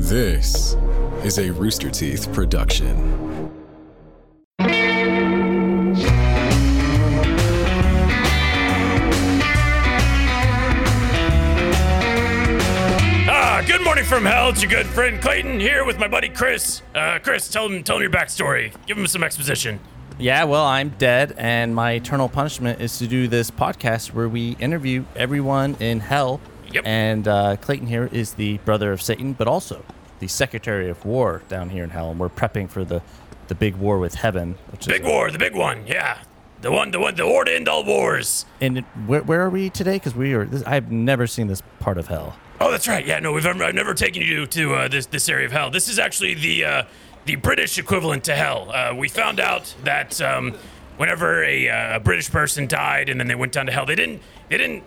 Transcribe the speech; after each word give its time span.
This 0.00 0.76
is 1.24 1.40
a 1.40 1.50
Rooster 1.50 1.90
Teeth 1.90 2.32
production. 2.32 3.50
Ah, 13.28 13.62
good 13.66 13.82
morning 13.82 14.04
from 14.04 14.24
hell. 14.24 14.50
It's 14.50 14.62
your 14.62 14.70
good 14.70 14.86
friend 14.86 15.20
Clayton 15.20 15.58
here 15.58 15.84
with 15.84 15.98
my 15.98 16.06
buddy 16.06 16.28
Chris. 16.28 16.80
Uh, 16.94 17.18
Chris, 17.20 17.48
tell 17.48 17.66
him, 17.66 17.82
tell 17.82 17.96
him 17.96 18.02
your 18.02 18.10
backstory. 18.12 18.72
Give 18.86 18.96
him 18.96 19.06
some 19.08 19.24
exposition. 19.24 19.80
Yeah, 20.16 20.44
well, 20.44 20.64
I'm 20.64 20.90
dead, 20.90 21.34
and 21.36 21.74
my 21.74 21.92
eternal 21.92 22.28
punishment 22.28 22.80
is 22.80 22.98
to 22.98 23.08
do 23.08 23.26
this 23.26 23.50
podcast 23.50 24.12
where 24.14 24.28
we 24.28 24.52
interview 24.60 25.04
everyone 25.16 25.76
in 25.80 25.98
hell. 26.00 26.40
Yep. 26.72 26.86
And 26.86 27.28
uh, 27.28 27.56
Clayton 27.56 27.86
here 27.86 28.08
is 28.12 28.34
the 28.34 28.58
brother 28.58 28.92
of 28.92 29.00
Satan, 29.00 29.32
but 29.32 29.48
also 29.48 29.84
the 30.20 30.28
Secretary 30.28 30.88
of 30.88 31.04
War 31.04 31.42
down 31.48 31.70
here 31.70 31.84
in 31.84 31.90
hell, 31.90 32.10
and 32.10 32.18
we're 32.20 32.28
prepping 32.28 32.68
for 32.68 32.84
the, 32.84 33.02
the 33.48 33.54
big 33.54 33.76
war 33.76 33.98
with 33.98 34.14
heaven. 34.14 34.56
Which 34.70 34.86
Big 34.86 35.02
is, 35.02 35.06
war, 35.06 35.30
the 35.30 35.38
big 35.38 35.54
one. 35.54 35.86
Yeah, 35.86 36.18
the 36.60 36.72
one, 36.72 36.90
the 36.90 36.98
one, 36.98 37.14
the 37.14 37.26
war 37.26 37.44
to 37.44 37.54
end 37.54 37.68
all 37.68 37.84
wars. 37.84 38.44
And 38.60 38.80
where, 39.06 39.22
where 39.22 39.42
are 39.42 39.50
we 39.50 39.70
today? 39.70 39.96
Because 39.96 40.14
we 40.14 40.34
are. 40.34 40.44
This, 40.44 40.62
I've 40.64 40.90
never 40.90 41.26
seen 41.26 41.46
this 41.46 41.62
part 41.78 41.98
of 41.98 42.08
hell. 42.08 42.36
Oh, 42.60 42.70
that's 42.70 42.88
right. 42.88 43.06
Yeah, 43.06 43.20
no, 43.20 43.32
we've 43.32 43.46
I've 43.46 43.74
never 43.74 43.94
taken 43.94 44.22
you 44.22 44.46
to 44.46 44.74
uh, 44.74 44.88
this 44.88 45.06
this 45.06 45.28
area 45.28 45.46
of 45.46 45.52
hell. 45.52 45.70
This 45.70 45.88
is 45.88 45.98
actually 45.98 46.34
the 46.34 46.64
uh, 46.64 46.82
the 47.24 47.36
British 47.36 47.78
equivalent 47.78 48.24
to 48.24 48.34
hell. 48.34 48.70
Uh, 48.72 48.94
we 48.94 49.08
found 49.08 49.38
out 49.38 49.74
that 49.84 50.20
um, 50.20 50.54
whenever 50.96 51.44
a, 51.44 51.68
uh, 51.68 51.96
a 51.96 52.00
British 52.00 52.30
person 52.30 52.66
died 52.66 53.08
and 53.08 53.20
then 53.20 53.28
they 53.28 53.34
went 53.36 53.52
down 53.52 53.66
to 53.66 53.72
hell, 53.72 53.86
they 53.86 53.94
didn't 53.94 54.20
they 54.48 54.58
didn't 54.58 54.82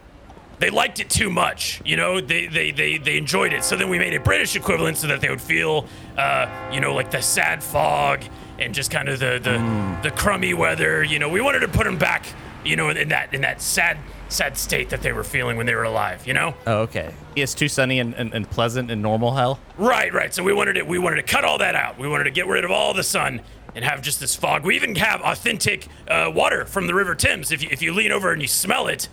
they 0.62 0.70
liked 0.70 1.00
it 1.00 1.10
too 1.10 1.30
much. 1.30 1.82
You 1.84 1.98
know, 1.98 2.22
they 2.22 2.48
they 2.48 2.72
they, 2.72 2.98
they 2.98 3.18
enjoyed 3.18 3.52
it. 3.52 3.66
So 3.66 3.76
then 3.76 3.90
we 3.90 3.98
made 3.98 4.14
a 4.14 4.20
British 4.20 4.56
equivalent 4.56 4.98
so 4.98 5.08
that 5.08 5.20
they 5.20 5.30
would 5.30 5.42
feel 5.42 5.88
uh, 6.18 6.48
you 6.72 6.80
know 6.80 6.94
like 6.94 7.12
the 7.12 7.22
sad 7.22 7.62
fog 7.62 8.24
and 8.60 8.74
just 8.74 8.92
kind 8.92 9.10
of 9.10 9.20
the 9.20 9.40
the, 9.44 10.10
the 10.10 10.16
crummy 10.16 10.54
weather. 10.54 11.04
You 11.04 11.20
know, 11.20 11.28
we 11.28 11.42
wanted 11.42 11.60
to 11.60 11.68
put 11.68 11.84
them 11.84 11.98
back. 11.98 12.26
You 12.64 12.76
know, 12.76 12.90
in 12.90 13.10
that 13.10 13.34
in 13.34 13.42
that 13.42 13.60
sad 13.60 13.98
sad 14.30 14.56
state 14.56 14.92
that 14.92 15.02
they 15.02 15.12
were 15.12 15.24
feeling 15.24 15.58
when 15.58 15.66
they 15.66 15.74
were 15.74 15.84
alive. 15.84 16.28
You 16.28 16.36
know. 16.36 16.54
Oh, 16.68 16.82
okay. 16.82 17.12
It's 17.36 17.56
too 17.56 17.68
sunny 17.68 18.00
and, 18.00 18.14
and, 18.14 18.32
and 18.34 18.48
pleasant 18.48 18.92
and 18.92 19.02
normal 19.02 19.34
hell. 19.34 19.60
Right, 19.78 20.14
right. 20.14 20.32
So 20.32 20.44
we 20.44 20.54
wanted 20.54 20.74
to 20.74 20.84
we 20.84 21.00
wanted 21.00 21.16
to 21.16 21.24
cut 21.24 21.44
all 21.44 21.58
that 21.58 21.74
out. 21.74 21.98
We 21.98 22.08
wanted 22.08 22.26
to 22.26 22.32
get 22.32 22.46
rid 22.46 22.64
of 22.64 22.70
all 22.70 22.94
the 22.94 23.04
sun 23.04 23.42
and 23.74 23.84
have 23.84 24.04
just 24.04 24.20
this 24.20 24.36
fog. 24.36 24.64
We 24.64 24.76
even 24.76 24.94
have 24.96 25.22
authentic 25.22 25.88
uh, 26.08 26.32
water 26.32 26.66
from 26.66 26.86
the 26.86 26.94
River 26.94 27.16
Thames. 27.16 27.52
If 27.52 27.64
you, 27.64 27.70
if 27.72 27.82
you 27.82 27.94
lean 27.94 28.12
over 28.12 28.32
and 28.32 28.42
you 28.42 28.48
smell 28.48 28.88
it, 28.88 29.10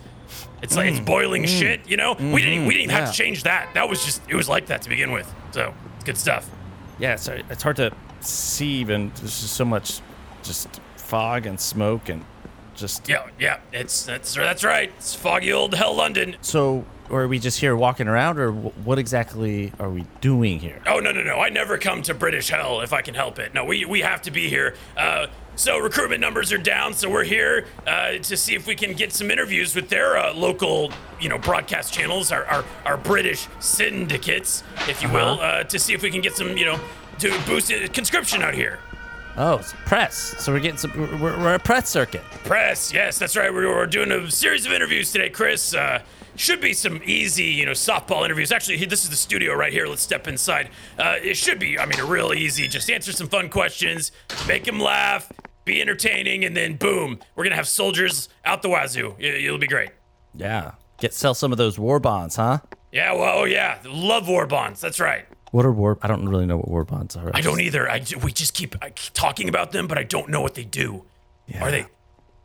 it's 0.61 0.75
like 0.75 0.89
it's 0.89 0.99
mm. 0.99 1.05
boiling 1.05 1.43
mm. 1.43 1.47
shit. 1.47 1.89
You 1.89 1.97
know, 1.97 2.13
we 2.13 2.41
didn't 2.41 2.65
we 2.65 2.73
didn't 2.73 2.83
even 2.83 2.89
have 2.89 3.05
to 3.05 3.11
mm-hmm. 3.11 3.13
change 3.13 3.43
that. 3.43 3.69
That 3.73 3.89
was 3.89 4.03
just 4.03 4.21
it 4.27 4.35
was 4.35 4.49
like 4.49 4.67
that 4.67 4.81
to 4.83 4.89
begin 4.89 5.11
with. 5.11 5.33
So 5.51 5.73
it's 5.95 6.03
good 6.03 6.17
stuff. 6.17 6.49
Yeah, 6.99 7.15
so 7.15 7.39
it's 7.49 7.63
hard 7.63 7.77
to 7.77 7.91
see 8.21 8.79
even. 8.79 9.11
There's 9.15 9.41
just 9.41 9.53
so 9.53 9.65
much 9.65 10.01
just 10.43 10.81
fog 10.97 11.45
and 11.45 11.59
smoke 11.59 12.09
and 12.09 12.25
just. 12.75 13.07
Yeah, 13.07 13.27
yeah. 13.39 13.59
It's 13.71 14.03
that's 14.03 14.33
that's 14.33 14.63
right. 14.63 14.91
It's 14.97 15.15
foggy 15.15 15.53
old 15.53 15.73
hell 15.73 15.95
London. 15.95 16.35
So, 16.41 16.85
or 17.09 17.23
are 17.23 17.27
we 17.27 17.39
just 17.39 17.59
here 17.59 17.75
walking 17.75 18.07
around, 18.07 18.37
or 18.37 18.51
what 18.51 18.99
exactly 18.99 19.71
are 19.79 19.89
we 19.89 20.05
doing 20.21 20.59
here? 20.59 20.81
Oh 20.85 20.99
no 20.99 21.11
no 21.11 21.23
no! 21.23 21.37
I 21.37 21.49
never 21.49 21.77
come 21.77 22.01
to 22.03 22.13
British 22.13 22.49
hell 22.49 22.81
if 22.81 22.93
I 22.93 23.01
can 23.01 23.15
help 23.15 23.39
it. 23.39 23.53
No, 23.53 23.63
we 23.65 23.85
we 23.85 24.01
have 24.01 24.21
to 24.23 24.31
be 24.31 24.49
here. 24.49 24.75
Uh, 24.97 25.27
so 25.59 25.77
recruitment 25.77 26.21
numbers 26.21 26.53
are 26.53 26.57
down, 26.57 26.93
so 26.93 27.09
we're 27.09 27.25
here 27.25 27.65
uh, 27.85 28.13
to 28.13 28.37
see 28.37 28.55
if 28.55 28.65
we 28.65 28.75
can 28.75 28.93
get 28.93 29.11
some 29.11 29.29
interviews 29.29 29.75
with 29.75 29.89
their 29.89 30.17
uh, 30.17 30.33
local, 30.33 30.93
you 31.19 31.27
know, 31.27 31.37
broadcast 31.37 31.93
channels, 31.93 32.31
our 32.31 32.45
our, 32.45 32.63
our 32.85 32.97
British 32.97 33.45
syndicates, 33.59 34.63
if 34.87 35.03
you 35.03 35.09
will, 35.09 35.37
uh, 35.41 35.65
to 35.65 35.77
see 35.77 35.93
if 35.93 36.01
we 36.01 36.09
can 36.09 36.21
get 36.21 36.33
some, 36.33 36.57
you 36.57 36.63
know, 36.63 36.79
to 37.19 37.29
boost 37.45 37.73
conscription 37.91 38.41
out 38.41 38.53
here. 38.53 38.79
Oh, 39.35 39.57
it's 39.57 39.73
press. 39.85 40.15
So 40.41 40.53
we're 40.53 40.61
getting 40.61 40.77
some. 40.77 41.19
We're, 41.19 41.37
we're 41.37 41.55
a 41.55 41.59
press 41.59 41.89
circuit. 41.89 42.21
Press, 42.45 42.93
yes, 42.93 43.19
that's 43.19 43.35
right. 43.35 43.53
We're, 43.53 43.67
we're 43.67 43.85
doing 43.85 44.11
a 44.11 44.31
series 44.31 44.65
of 44.65 44.71
interviews 44.71 45.11
today, 45.11 45.29
Chris. 45.29 45.73
Uh, 45.73 46.01
should 46.37 46.61
be 46.61 46.71
some 46.71 47.01
easy, 47.03 47.43
you 47.43 47.65
know, 47.65 47.73
softball 47.73 48.23
interviews. 48.23 48.53
Actually, 48.53 48.85
this 48.85 49.03
is 49.03 49.09
the 49.09 49.15
studio 49.17 49.53
right 49.53 49.73
here. 49.73 49.87
Let's 49.87 50.01
step 50.01 50.25
inside. 50.25 50.69
Uh, 50.97 51.17
it 51.21 51.35
should 51.35 51.59
be, 51.59 51.77
I 51.77 51.85
mean, 51.85 51.99
a 51.99 52.05
real 52.05 52.33
easy. 52.33 52.69
Just 52.69 52.89
answer 52.89 53.11
some 53.11 53.27
fun 53.27 53.49
questions, 53.49 54.13
make 54.47 54.63
them 54.63 54.79
laugh, 54.79 55.29
be 55.69 55.81
entertaining, 55.81 56.43
and 56.45 56.55
then 56.55 56.75
boom, 56.75 57.19
we're 57.35 57.43
gonna 57.43 57.55
have 57.55 57.67
soldiers 57.67 58.29
out 58.45 58.61
the 58.61 58.69
wazoo. 58.69 59.15
It, 59.19 59.45
it'll 59.45 59.57
be 59.57 59.67
great. 59.67 59.91
Yeah. 60.33 60.73
Get 60.99 61.13
sell 61.13 61.33
some 61.33 61.51
of 61.51 61.57
those 61.57 61.79
war 61.79 61.99
bonds, 61.99 62.35
huh? 62.35 62.59
Yeah, 62.91 63.13
well, 63.13 63.39
oh 63.39 63.43
yeah, 63.45 63.79
love 63.85 64.27
war 64.27 64.47
bonds. 64.47 64.81
That's 64.81 64.99
right. 64.99 65.25
What 65.51 65.65
are 65.65 65.71
war? 65.71 65.97
I 66.01 66.07
don't 66.07 66.27
really 66.27 66.45
know 66.45 66.57
what 66.57 66.67
war 66.67 66.83
bonds 66.83 67.15
are. 67.15 67.31
I 67.33 67.41
don't 67.41 67.61
either. 67.61 67.89
I 67.89 68.03
we 68.23 68.31
just 68.31 68.53
keep, 68.53 68.75
I 68.83 68.89
keep 68.89 69.13
talking 69.13 69.49
about 69.49 69.71
them, 69.71 69.87
but 69.87 69.97
I 69.97 70.03
don't 70.03 70.29
know 70.29 70.41
what 70.41 70.55
they 70.55 70.65
do. 70.65 71.05
Are 71.59 71.71
they 71.71 71.87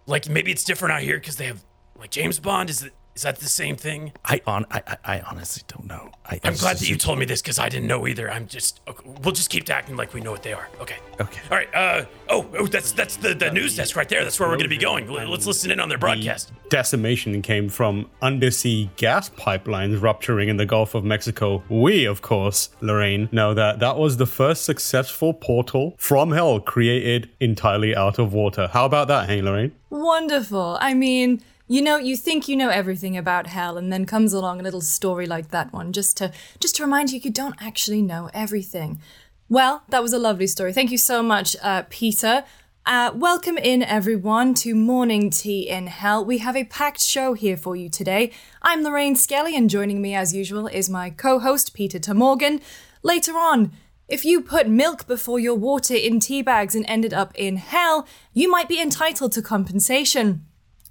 like 0.06 0.28
maybe 0.28 0.50
it's 0.50 0.64
different 0.64 0.92
out 0.92 1.02
here 1.02 1.18
because 1.18 1.36
they 1.36 1.46
have 1.46 1.62
like 1.98 2.10
James 2.10 2.38
Bond? 2.38 2.70
Is 2.70 2.82
it 2.82 2.92
is 3.14 3.22
that 3.22 3.38
the 3.38 3.48
same 3.48 3.76
thing? 3.76 4.12
I 4.24 4.40
on. 4.46 4.66
I, 4.70 4.82
I, 4.86 4.96
I 5.16 5.20
honestly 5.20 5.62
don't 5.68 5.86
know. 5.86 6.10
I, 6.26 6.40
I'm 6.42 6.54
glad 6.54 6.78
that 6.78 6.88
you 6.88 6.96
told 6.96 7.18
me 7.18 7.24
this 7.24 7.42
because 7.42 7.58
I 7.58 7.68
didn't 7.68 7.86
know 7.86 8.06
either. 8.08 8.30
I'm 8.30 8.46
just 8.48 8.80
okay, 8.88 9.08
we'll 9.22 9.32
just 9.32 9.50
keep 9.50 9.68
acting 9.70 9.96
like 9.96 10.14
we 10.14 10.20
know 10.20 10.32
what 10.32 10.42
they 10.42 10.52
are. 10.52 10.68
Okay. 10.80 10.96
Okay. 11.20 11.40
All 11.50 11.56
right. 11.56 11.74
Uh 11.74 12.04
oh. 12.28 12.46
Oh, 12.58 12.66
that's 12.66 12.92
that's 12.92 13.16
the, 13.16 13.34
the 13.34 13.50
news 13.50 13.76
desk 13.76 13.94
right 13.96 14.08
there. 14.08 14.24
That's 14.24 14.38
where 14.40 14.48
we're 14.48 14.56
going 14.56 14.68
to 14.68 14.76
be 14.76 14.78
going. 14.78 15.06
Let's 15.08 15.46
listen 15.46 15.70
in 15.70 15.80
on 15.80 15.88
their 15.88 15.98
broadcast. 15.98 16.52
decimation 16.70 17.40
came 17.42 17.68
from 17.68 18.10
undersea 18.20 18.90
gas 18.96 19.30
pipelines 19.30 20.02
rupturing 20.02 20.48
in 20.48 20.56
the 20.56 20.66
Gulf 20.66 20.94
of 20.94 21.04
Mexico. 21.04 21.62
We, 21.68 22.04
of 22.06 22.22
course, 22.22 22.70
Lorraine, 22.80 23.28
know 23.30 23.54
that 23.54 23.78
that 23.78 23.96
was 23.96 24.16
the 24.16 24.26
first 24.26 24.64
successful 24.64 25.32
portal 25.34 25.94
from 25.98 26.32
hell 26.32 26.58
created 26.58 27.30
entirely 27.38 27.94
out 27.94 28.18
of 28.18 28.32
water. 28.32 28.68
How 28.72 28.86
about 28.86 29.08
that, 29.08 29.28
hey, 29.28 29.40
Lorraine? 29.40 29.72
Wonderful. 29.90 30.78
I 30.80 30.94
mean, 30.94 31.40
you 31.66 31.80
know, 31.80 31.96
you 31.96 32.16
think 32.16 32.46
you 32.46 32.56
know 32.56 32.68
everything 32.68 33.16
about 33.16 33.46
hell, 33.46 33.78
and 33.78 33.92
then 33.92 34.04
comes 34.04 34.32
along 34.32 34.60
a 34.60 34.62
little 34.62 34.82
story 34.82 35.26
like 35.26 35.48
that 35.48 35.72
one, 35.72 35.92
just 35.92 36.16
to 36.18 36.32
just 36.60 36.76
to 36.76 36.82
remind 36.82 37.10
you 37.10 37.20
you 37.22 37.30
don't 37.30 37.56
actually 37.60 38.02
know 38.02 38.30
everything. 38.34 39.00
Well, 39.48 39.82
that 39.88 40.02
was 40.02 40.12
a 40.12 40.18
lovely 40.18 40.46
story. 40.46 40.72
Thank 40.72 40.90
you 40.90 40.98
so 40.98 41.22
much, 41.22 41.56
uh, 41.62 41.84
Peter. 41.88 42.44
Uh, 42.86 43.10
welcome 43.14 43.56
in, 43.56 43.82
everyone, 43.82 44.52
to 44.52 44.74
Morning 44.74 45.30
Tea 45.30 45.70
in 45.70 45.86
Hell. 45.86 46.22
We 46.22 46.38
have 46.38 46.54
a 46.54 46.64
packed 46.64 47.00
show 47.00 47.32
here 47.32 47.56
for 47.56 47.74
you 47.74 47.88
today. 47.88 48.30
I'm 48.60 48.82
Lorraine 48.82 49.16
Skelly, 49.16 49.56
and 49.56 49.70
joining 49.70 50.02
me, 50.02 50.14
as 50.14 50.34
usual, 50.34 50.66
is 50.66 50.90
my 50.90 51.08
co-host 51.08 51.72
Peter 51.72 51.98
Tamorgan. 51.98 52.60
Later 53.02 53.38
on, 53.38 53.72
if 54.06 54.22
you 54.26 54.42
put 54.42 54.68
milk 54.68 55.06
before 55.06 55.38
your 55.38 55.54
water 55.54 55.94
in 55.94 56.20
tea 56.20 56.42
bags 56.42 56.74
and 56.74 56.84
ended 56.86 57.14
up 57.14 57.34
in 57.34 57.56
hell, 57.56 58.06
you 58.34 58.50
might 58.50 58.68
be 58.68 58.78
entitled 58.78 59.32
to 59.32 59.40
compensation. 59.40 60.44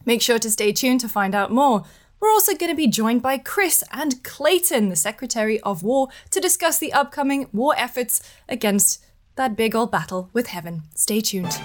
Make 0.06 0.22
sure 0.22 0.40
to 0.40 0.50
stay 0.52 0.72
tuned 0.72 1.02
to 1.02 1.10
find 1.10 1.34
out 1.34 1.52
more. 1.52 1.84
We're 2.20 2.32
also 2.32 2.56
going 2.56 2.72
to 2.72 2.76
be 2.76 2.88
joined 2.88 3.22
by 3.22 3.38
Chris 3.38 3.84
and 3.92 4.24
Clayton, 4.24 4.90
the 4.90 4.96
Secretary 4.96 5.60
of 5.60 5.84
War, 5.84 6.08
to 6.32 6.40
discuss 6.40 6.78
the 6.78 6.94
upcoming 6.94 7.50
war 7.52 7.74
efforts 7.78 8.22
against 8.48 9.04
that 9.36 9.58
big 9.58 9.76
old 9.76 9.92
battle 9.92 10.30
with 10.32 10.48
heaven. 10.48 10.84
Stay 10.96 11.20
tuned. 11.20 11.60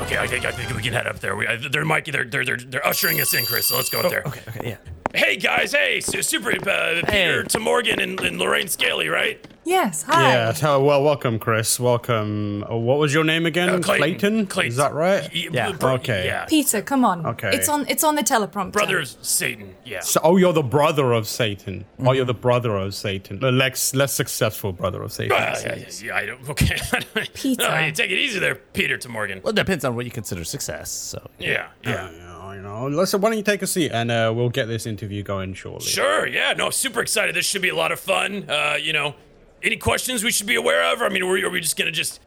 Okay. 0.00 0.18
I 0.18 0.26
think 0.26 0.44
I 0.44 0.50
think 0.50 0.74
we 0.74 0.82
can 0.82 0.92
head 0.92 1.06
up 1.06 1.20
there. 1.20 1.36
We, 1.36 1.46
uh, 1.46 1.58
they're 1.70 1.84
Mikey. 1.84 2.10
They're, 2.10 2.24
they're 2.24 2.44
they're 2.44 2.56
they're 2.56 2.86
ushering 2.86 3.20
us 3.20 3.34
in, 3.34 3.44
Chris. 3.44 3.66
So 3.66 3.76
let's 3.76 3.90
go 3.90 4.00
up 4.00 4.10
there. 4.10 4.22
Okay. 4.26 4.40
Okay. 4.48 4.68
Yeah. 4.70 4.76
Hey 5.14 5.36
guys. 5.36 5.72
Hey, 5.72 6.00
su- 6.00 6.22
super. 6.22 6.50
Uh, 6.50 7.00
Peter 7.06 7.42
Hey. 7.42 7.48
to 7.50 7.60
Morgan 7.60 8.00
and, 8.00 8.20
and 8.20 8.38
Lorraine 8.38 8.66
Scaly, 8.66 9.08
right? 9.08 9.38
Yes, 9.66 10.02
hi. 10.02 10.32
Yeah, 10.32 10.52
so, 10.52 10.82
well, 10.84 11.02
welcome, 11.02 11.38
Chris. 11.38 11.80
Welcome. 11.80 12.64
Uh, 12.70 12.76
what 12.76 12.98
was 12.98 13.14
your 13.14 13.24
name 13.24 13.46
again? 13.46 13.68
Uh, 13.70 13.78
Clayton? 13.78 14.46
Clayton. 14.46 14.68
Is 14.72 14.76
that 14.76 14.92
right? 14.92 15.22
Y- 15.32 15.48
Yeah. 15.52 15.72
bro- 15.72 15.92
Okay. 15.94 16.26
Yeah. 16.26 16.44
Peter, 16.46 16.82
come 16.82 17.04
on. 17.04 17.24
Okay. 17.24 17.50
It's 17.54 17.68
on 17.68 17.86
it's 17.88 18.02
on 18.04 18.16
the 18.16 18.22
teleprompter. 18.22 18.72
Brothers 18.72 19.16
Satan. 19.22 19.74
Yeah. 19.84 20.00
So, 20.00 20.20
oh, 20.24 20.36
you're 20.36 20.52
the 20.52 20.62
brother 20.64 21.12
of 21.12 21.26
Satan. 21.28 21.84
Oh, 22.04 22.12
you're 22.12 22.24
the 22.26 22.34
brother 22.34 22.76
of 22.76 22.92
Satan. 22.94 23.38
The 23.38 23.52
less, 23.52 23.94
less 23.94 24.12
successful 24.12 24.72
brother 24.72 25.00
of 25.02 25.12
Satan. 25.12 25.32
Uh, 25.36 25.56
yeah, 25.64 25.76
yeah, 25.76 25.88
yeah, 26.02 26.16
I 26.16 26.26
don't. 26.26 26.48
Okay. 26.50 26.76
Peter. 27.34 27.62
No, 27.62 27.78
you 27.78 27.92
take 27.92 28.10
it 28.10 28.18
easy 28.18 28.40
there, 28.40 28.56
Peter 28.56 28.98
to 28.98 29.08
Morgan. 29.08 29.40
Well, 29.44 29.52
it 29.52 29.56
depends 29.56 29.84
on 29.84 29.94
what 29.94 30.04
you 30.06 30.10
consider 30.10 30.42
success. 30.44 30.90
So. 30.90 31.30
Yeah. 31.38 31.68
Yeah. 31.84 32.10
You 32.54 32.62
know. 32.62 32.86
Listen, 32.86 33.20
why 33.20 33.30
don't 33.30 33.38
you 33.38 33.44
take 33.44 33.62
a 33.62 33.66
seat 33.66 33.90
and 33.92 34.10
uh, 34.10 34.32
we'll 34.34 34.48
get 34.48 34.66
this 34.66 34.86
interview 34.86 35.22
going 35.22 35.54
shortly. 35.54 35.86
Sure, 35.86 36.26
yeah, 36.26 36.52
no, 36.52 36.70
super 36.70 37.00
excited. 37.00 37.34
This 37.34 37.46
should 37.46 37.62
be 37.62 37.68
a 37.68 37.74
lot 37.74 37.92
of 37.92 38.00
fun. 38.00 38.48
Uh, 38.48 38.76
you 38.80 38.92
know, 38.92 39.14
any 39.62 39.76
questions 39.76 40.22
we 40.22 40.30
should 40.30 40.46
be 40.46 40.54
aware 40.54 40.92
of? 40.92 41.02
I 41.02 41.08
mean, 41.08 41.22
are 41.22 41.30
we, 41.30 41.42
are 41.42 41.50
we 41.50 41.60
just 41.60 41.76
gonna 41.76 41.90
just? 41.90 42.20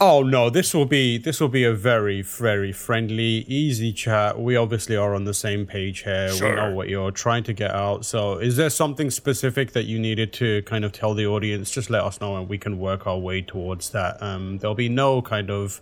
Oh 0.00 0.22
no, 0.22 0.48
this 0.48 0.74
will 0.74 0.86
be 0.86 1.18
this 1.18 1.40
will 1.40 1.48
be 1.48 1.64
a 1.64 1.72
very 1.72 2.22
very 2.22 2.70
friendly, 2.70 3.44
easy 3.48 3.92
chat. 3.92 4.40
We 4.40 4.54
obviously 4.54 4.94
are 4.94 5.12
on 5.12 5.24
the 5.24 5.34
same 5.34 5.66
page 5.66 6.04
here. 6.04 6.30
Sure. 6.30 6.50
We 6.50 6.56
know 6.56 6.72
what 6.72 6.88
you're 6.88 7.10
trying 7.10 7.42
to 7.44 7.52
get 7.52 7.72
out. 7.72 8.04
So, 8.04 8.38
is 8.38 8.56
there 8.56 8.70
something 8.70 9.10
specific 9.10 9.72
that 9.72 9.86
you 9.86 9.98
needed 9.98 10.32
to 10.34 10.62
kind 10.62 10.84
of 10.84 10.92
tell 10.92 11.14
the 11.14 11.26
audience? 11.26 11.72
Just 11.72 11.90
let 11.90 12.04
us 12.04 12.20
know, 12.20 12.36
and 12.36 12.48
we 12.48 12.58
can 12.58 12.78
work 12.78 13.08
our 13.08 13.18
way 13.18 13.42
towards 13.42 13.90
that. 13.90 14.22
Um, 14.22 14.58
there'll 14.58 14.76
be 14.76 14.88
no 14.88 15.20
kind 15.20 15.50
of 15.50 15.80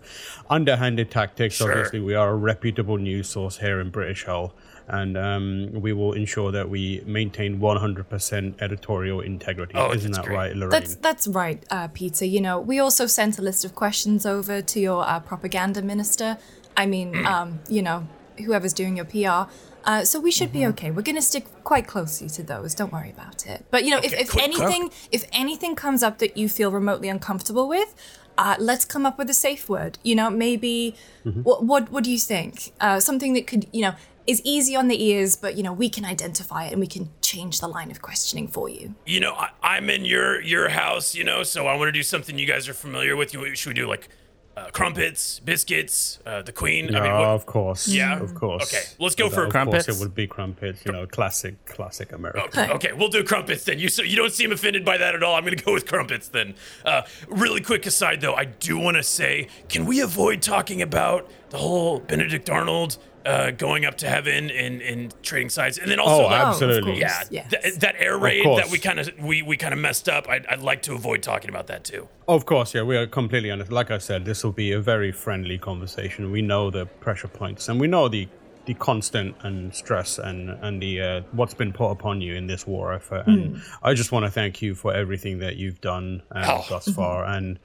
underhanded 0.49 1.11
tactics. 1.11 1.57
Sure. 1.57 1.71
Obviously, 1.71 2.01
we 2.01 2.15
are 2.15 2.31
a 2.31 2.37
reputable 2.37 2.97
news 2.97 3.29
source 3.29 3.59
here 3.59 3.81
in 3.81 3.91
British 3.91 4.25
Hell. 4.25 4.55
And 4.89 5.17
um, 5.17 5.71
we 5.81 5.93
will 5.93 6.13
ensure 6.13 6.53
that 6.53 6.69
we 6.69 7.03
maintain 7.07 7.59
100% 7.61 8.63
editorial 8.63 9.21
integrity. 9.21 9.75
Oh, 9.77 9.93
Isn't 9.93 10.13
that 10.13 10.25
great. 10.25 10.35
right, 10.37 10.57
Lorraine? 10.57 10.71
That's 10.71 10.95
that's 10.97 11.27
right, 11.29 11.63
uh, 11.71 11.89
Peter. 11.89 12.25
You 12.25 12.41
know, 12.41 12.61
we 12.61 12.79
also 12.79 13.07
sent 13.07 13.39
a 13.39 13.43
list 13.43 13.65
of 13.65 13.75
questions 13.75 14.25
over 14.27 14.63
to 14.63 14.81
your 14.81 15.03
uh, 15.09 15.21
propaganda 15.21 15.83
minister. 15.83 16.39
I 16.77 16.87
mean, 16.87 17.15
Hmm. 17.15 17.27
um, 17.27 17.59
you 17.69 17.83
know, 17.83 18.07
whoever's 18.45 18.73
doing 18.73 18.97
your 18.97 19.07
PR. 19.07 19.51
Uh, 19.85 20.05
so 20.05 20.19
we 20.19 20.31
should 20.33 20.49
Mm-hmm. 20.49 20.59
be 20.59 20.67
okay. 20.67 20.91
We're 20.91 21.03
going 21.03 21.17
to 21.17 21.23
stick 21.23 21.47
quite 21.65 21.87
closely 21.87 22.29
to 22.31 22.43
those. 22.43 22.75
Don't 22.75 22.93
worry 22.93 23.11
about 23.11 23.47
it. 23.47 23.65
But 23.71 23.85
you 23.85 23.91
know, 23.93 23.99
if, 24.03 24.13
if 24.13 24.31
cool. 24.31 24.41
anything, 24.43 24.91
if 25.13 25.25
anything 25.33 25.77
comes 25.77 26.03
up 26.03 26.19
that 26.19 26.37
you 26.37 26.49
feel 26.49 26.71
remotely 26.73 27.09
uncomfortable 27.09 27.69
with, 27.69 27.95
uh, 28.37 28.57
let's 28.59 28.85
come 28.85 29.07
up 29.07 29.17
with 29.17 29.31
a 29.31 29.35
safe 29.35 29.69
word. 29.69 29.99
You 30.03 30.15
know, 30.17 30.29
maybe 30.31 30.95
Mm-hmm. 31.25 31.43
what 31.43 31.65
what 31.65 31.91
what 31.93 32.03
do 32.05 32.11
you 32.11 32.19
think? 32.19 32.73
Uh, 32.81 32.99
something 33.01 33.33
that 33.35 33.47
could 33.47 33.67
you 33.73 33.83
know 33.83 33.95
is 34.27 34.41
easy 34.45 34.75
on 34.77 34.89
the 34.89 35.03
ears, 35.05 35.37
but 35.37 35.57
you 35.57 35.63
know 35.63 35.73
we 35.73 35.89
can 35.89 36.05
identify 36.05 36.65
it 36.67 36.73
and 36.73 36.81
we 36.81 36.87
can 36.87 37.11
change 37.21 37.61
the 37.61 37.69
line 37.69 37.91
of 37.91 38.03
questioning 38.03 38.49
for 38.49 38.69
you. 38.69 38.95
You 39.07 39.21
know, 39.21 39.33
I, 39.35 39.51
I'm 39.63 39.91
in 39.91 40.05
your 40.05 40.41
your 40.43 40.69
house, 40.69 41.15
you 41.15 41.25
know, 41.25 41.43
so 41.43 41.67
I 41.67 41.77
want 41.77 41.89
to 41.89 41.93
do 41.93 42.03
something 42.03 42.39
you 42.39 42.47
guys 42.47 42.69
are 42.69 42.75
familiar 42.75 43.17
with. 43.17 43.33
You 43.35 43.55
should 43.55 43.71
we 43.71 43.75
do 43.75 43.87
like 43.89 44.09
uh, 44.57 44.71
crumpets, 44.73 45.39
biscuits, 45.41 46.19
uh, 46.25 46.41
the 46.41 46.51
queen? 46.53 46.87
No, 46.87 46.99
I 46.99 47.03
mean, 47.03 47.13
what, 47.13 47.25
of 47.25 47.45
course. 47.45 47.89
Yeah? 47.89 48.19
of 48.19 48.35
course. 48.35 48.73
Okay, 48.73 48.83
let's 48.99 49.15
go 49.15 49.27
Of 49.27 49.35
for 49.35 49.43
course 49.43 49.53
Crumpets. 49.53 49.89
it 49.89 49.97
would 50.01 50.15
be 50.15 50.27
crumpets. 50.27 50.81
You 50.87 50.93
know, 50.93 51.07
classic, 51.07 51.63
classic 51.67 52.13
American. 52.13 52.43
Okay, 52.45 52.73
okay, 52.73 52.93
we'll 52.95 53.11
do 53.11 53.23
crumpets 53.23 53.65
then. 53.65 53.79
You 53.79 53.91
so 53.91 54.03
you 54.03 54.17
don't 54.17 54.33
seem 54.33 54.53
offended 54.53 54.83
by 54.85 54.97
that 54.97 55.15
at 55.15 55.23
all. 55.23 55.35
I'm 55.35 55.45
gonna 55.45 55.57
go 55.57 55.75
with 55.75 55.87
crumpets 55.87 56.29
then. 56.29 56.55
Uh, 56.87 57.03
really 57.29 57.61
quick 57.61 57.85
aside 57.85 58.23
though, 58.23 58.35
I 58.35 58.47
do 58.47 58.79
want 58.79 58.97
to 58.97 59.03
say, 59.03 59.49
can 59.69 59.85
we 59.85 60.01
avoid 60.01 60.41
talking 60.41 60.81
about 60.81 61.31
the 61.51 61.59
whole 61.59 62.01
Benedict 62.01 62.49
Arnold 62.49 62.97
uh, 63.27 63.51
going 63.51 63.85
up 63.85 63.97
to 63.99 64.09
heaven 64.09 64.51
and, 64.51 64.81
and 64.83 65.15
trading 65.23 65.49
sides, 65.51 65.79
and 65.79 65.91
then 65.91 65.99
also 65.99 66.27
Oh, 66.27 66.29
the- 66.29 66.35
absolutely. 66.37 66.99
yeah, 67.01 67.23
yes. 67.31 67.51
th- 67.51 67.75
that 67.81 67.97
air 67.99 68.17
raid 68.19 68.47
that 68.47 68.71
we 68.71 68.79
kind 68.79 69.01
of 69.01 69.11
we, 69.19 69.43
we 69.43 69.57
kind 69.57 69.75
of 69.75 69.81
messed 69.81 70.09
up. 70.09 70.29
I'd, 70.29 70.47
I'd 70.47 70.61
like 70.63 70.83
to 70.83 70.95
avoid 70.95 71.23
talking 71.23 71.51
about 71.51 71.67
that 71.67 71.85
too. 71.85 72.09
Of 72.29 72.47
course, 72.47 72.75
yeah, 72.75 72.83
we 72.83 72.97
are 72.97 73.07
completely 73.07 73.51
honest. 73.51 73.71
Like 73.73 73.91
I 73.91 73.99
said, 73.99 74.25
this 74.25 74.45
will 74.45 74.53
be 74.53 74.73
a 74.73 74.81
very 74.81 75.13
friendly 75.13 75.59
conversation. 75.59 76.31
We 76.31 76.43
know 76.43 76.71
the 76.71 76.87
pressure 76.87 77.29
points, 77.29 77.69
and 77.69 77.81
we 77.81 77.87
know 77.89 78.09
the 78.09 78.29
the 78.67 78.75
constant 78.75 79.37
and 79.43 79.73
stress 79.75 80.19
and 80.19 80.51
and 80.63 80.83
the 80.83 81.01
uh, 81.01 81.21
what's 81.33 81.55
been 81.55 81.73
put 81.73 81.91
upon 81.91 82.21
you 82.21 82.35
in 82.35 82.47
this 82.49 82.67
war 82.67 82.93
effort. 82.93 83.27
And 83.27 83.61
I 83.83 83.95
just 83.95 84.11
want 84.13 84.25
to 84.25 84.31
thank 84.31 84.61
you 84.63 84.75
for 84.75 84.93
everything 84.93 85.39
that 85.39 85.57
you've 85.57 85.81
done 85.81 86.23
uh, 86.33 86.45
Oh. 86.59 86.65
thus 86.69 86.89
far, 86.93 87.25
and 87.25 87.59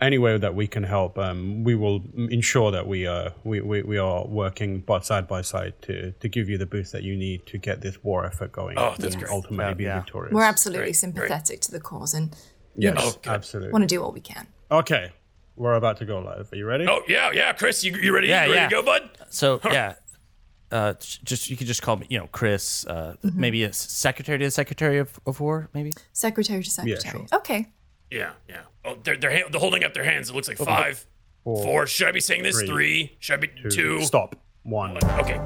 any 0.00 0.18
way 0.18 0.38
that 0.38 0.54
we 0.54 0.66
can 0.66 0.82
help, 0.82 1.18
um, 1.18 1.62
we 1.64 1.74
will 1.74 2.02
ensure 2.14 2.70
that 2.70 2.86
we 2.86 3.06
are 3.06 3.32
we, 3.44 3.60
we, 3.60 3.82
we 3.82 3.98
are 3.98 4.26
working 4.26 4.80
but 4.80 5.04
side 5.04 5.28
by 5.28 5.42
side 5.42 5.74
to 5.82 6.12
to 6.12 6.28
give 6.28 6.48
you 6.48 6.56
the 6.58 6.66
boost 6.66 6.92
that 6.92 7.02
you 7.02 7.16
need 7.16 7.46
to 7.46 7.58
get 7.58 7.80
this 7.82 8.02
war 8.02 8.24
effort 8.24 8.52
going. 8.52 8.78
Oh, 8.78 8.94
that's 8.98 9.14
and 9.14 9.24
great. 9.24 9.32
Ultimately, 9.32 9.74
be 9.74 9.84
Yeah. 9.84 10.00
victorious. 10.00 10.32
We're 10.32 10.44
absolutely 10.44 10.84
Great, 10.86 10.96
sympathetic 10.96 11.60
to 11.62 11.70
the 11.72 11.80
cause 11.80 12.14
and 12.14 12.34
you 12.76 12.88
yes, 12.88 12.94
know, 12.94 13.10
good. 13.22 13.30
absolutely. 13.32 13.72
want 13.72 13.82
to 13.82 13.94
do 13.94 14.00
what 14.00 14.14
we 14.14 14.20
can. 14.20 14.46
Okay, 14.70 15.12
we're 15.56 15.74
about 15.74 15.96
to 15.98 16.04
go 16.06 16.20
live. 16.20 16.50
Are 16.52 16.56
you 16.56 16.64
ready? 16.66 16.86
Oh 16.88 17.02
yeah, 17.08 17.30
yeah, 17.32 17.52
Chris, 17.52 17.84
you, 17.84 17.94
you 17.96 18.14
ready? 18.14 18.28
Yeah, 18.28 18.44
you 18.46 18.52
ready 18.52 18.62
yeah. 18.62 18.68
to 18.68 18.74
go, 18.76 18.82
bud? 18.82 19.10
So 19.28 19.60
yeah, 19.64 19.94
uh, 20.70 20.94
just 21.24 21.50
you 21.50 21.56
could 21.56 21.66
just 21.66 21.82
call 21.82 21.96
me, 21.96 22.06
you 22.08 22.18
know, 22.18 22.28
Chris. 22.32 22.86
Uh, 22.86 23.16
Maybe 23.22 23.64
a 23.64 23.72
secretary 23.72 24.38
to 24.38 24.44
the 24.46 24.50
Secretary 24.50 24.98
of, 24.98 25.18
of 25.26 25.40
War. 25.40 25.68
Maybe. 25.74 25.92
Secretary 26.12 26.62
to 26.62 26.70
secretary. 26.70 27.26
sure. 27.28 27.38
Okay. 27.38 27.68
Yeah, 28.10 28.32
yeah. 28.48 28.62
Oh, 28.84 28.96
they're 29.04 29.16
they're, 29.16 29.30
ha- 29.30 29.48
they're 29.50 29.60
holding 29.60 29.84
up 29.84 29.94
their 29.94 30.02
hands. 30.02 30.30
It 30.30 30.34
looks 30.34 30.48
like 30.48 30.58
five, 30.58 31.06
four. 31.44 31.86
Should 31.86 32.08
I 32.08 32.12
be 32.12 32.18
saying 32.20 32.42
this? 32.42 32.56
three, 32.58 32.66
Three. 32.66 33.16
Should 33.20 33.34
I 33.34 33.36
be 33.36 33.50
two? 33.70 34.02
Stop. 34.02 34.34
One. 34.64 34.96
Okay. 35.20 35.38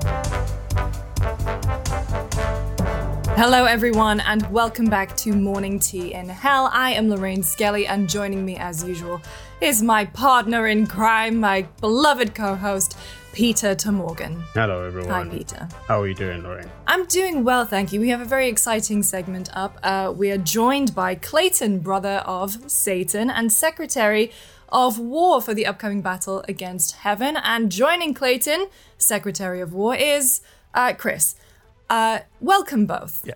Hello, 3.37 3.65
everyone, 3.67 4.21
and 4.21 4.51
welcome 4.51 4.87
back 4.87 5.15
to 5.19 5.33
Morning 5.35 5.79
Tea 5.79 6.15
in 6.15 6.29
Hell. 6.29 6.71
I 6.73 6.93
am 6.93 7.11
Lorraine 7.11 7.43
Skelly, 7.43 7.87
and 7.87 8.09
joining 8.09 8.47
me 8.47 8.57
as 8.57 8.83
usual 8.83 9.21
is 9.61 9.83
my 9.83 10.07
partner 10.07 10.67
in 10.67 10.87
crime, 10.87 11.41
my 11.41 11.63
beloved 11.83 12.35
co 12.35 12.55
host, 12.55 12.97
Peter 13.35 13.75
to 13.75 13.91
Morgan. 13.91 14.45
Hello, 14.55 14.85
everyone. 14.85 15.29
Hi, 15.29 15.37
Peter. 15.37 15.69
How 15.89 16.01
are 16.01 16.07
you 16.07 16.15
doing, 16.15 16.45
Lorraine? 16.45 16.71
I'm 16.87 17.05
doing 17.07 17.43
well, 17.43 17.65
thank 17.65 17.93
you. 17.93 17.99
We 17.99 18.11
have 18.11 18.21
a 18.21 18.25
very 18.25 18.49
exciting 18.49 19.03
segment 19.03 19.51
up. 19.55 19.77
Uh, 19.83 20.13
we 20.17 20.31
are 20.31 20.39
joined 20.39 20.95
by 20.95 21.17
Clayton, 21.17 21.81
brother 21.81 22.23
of 22.25 22.71
Satan 22.71 23.31
and 23.31 23.53
secretary 23.53 24.31
of 24.69 25.01
war 25.01 25.43
for 25.43 25.53
the 25.53 25.67
upcoming 25.67 26.01
battle 26.01 26.45
against 26.47 26.93
heaven. 26.99 27.37
And 27.37 27.73
joining 27.73 28.15
Clayton, 28.15 28.69
secretary 28.99 29.61
of 29.61 29.73
war, 29.73 29.97
is 29.97 30.41
uh, 30.73 30.93
Chris. 30.97 31.35
Uh, 31.91 32.21
welcome 32.41 32.87
both. 32.87 33.27
Yeah. 33.27 33.35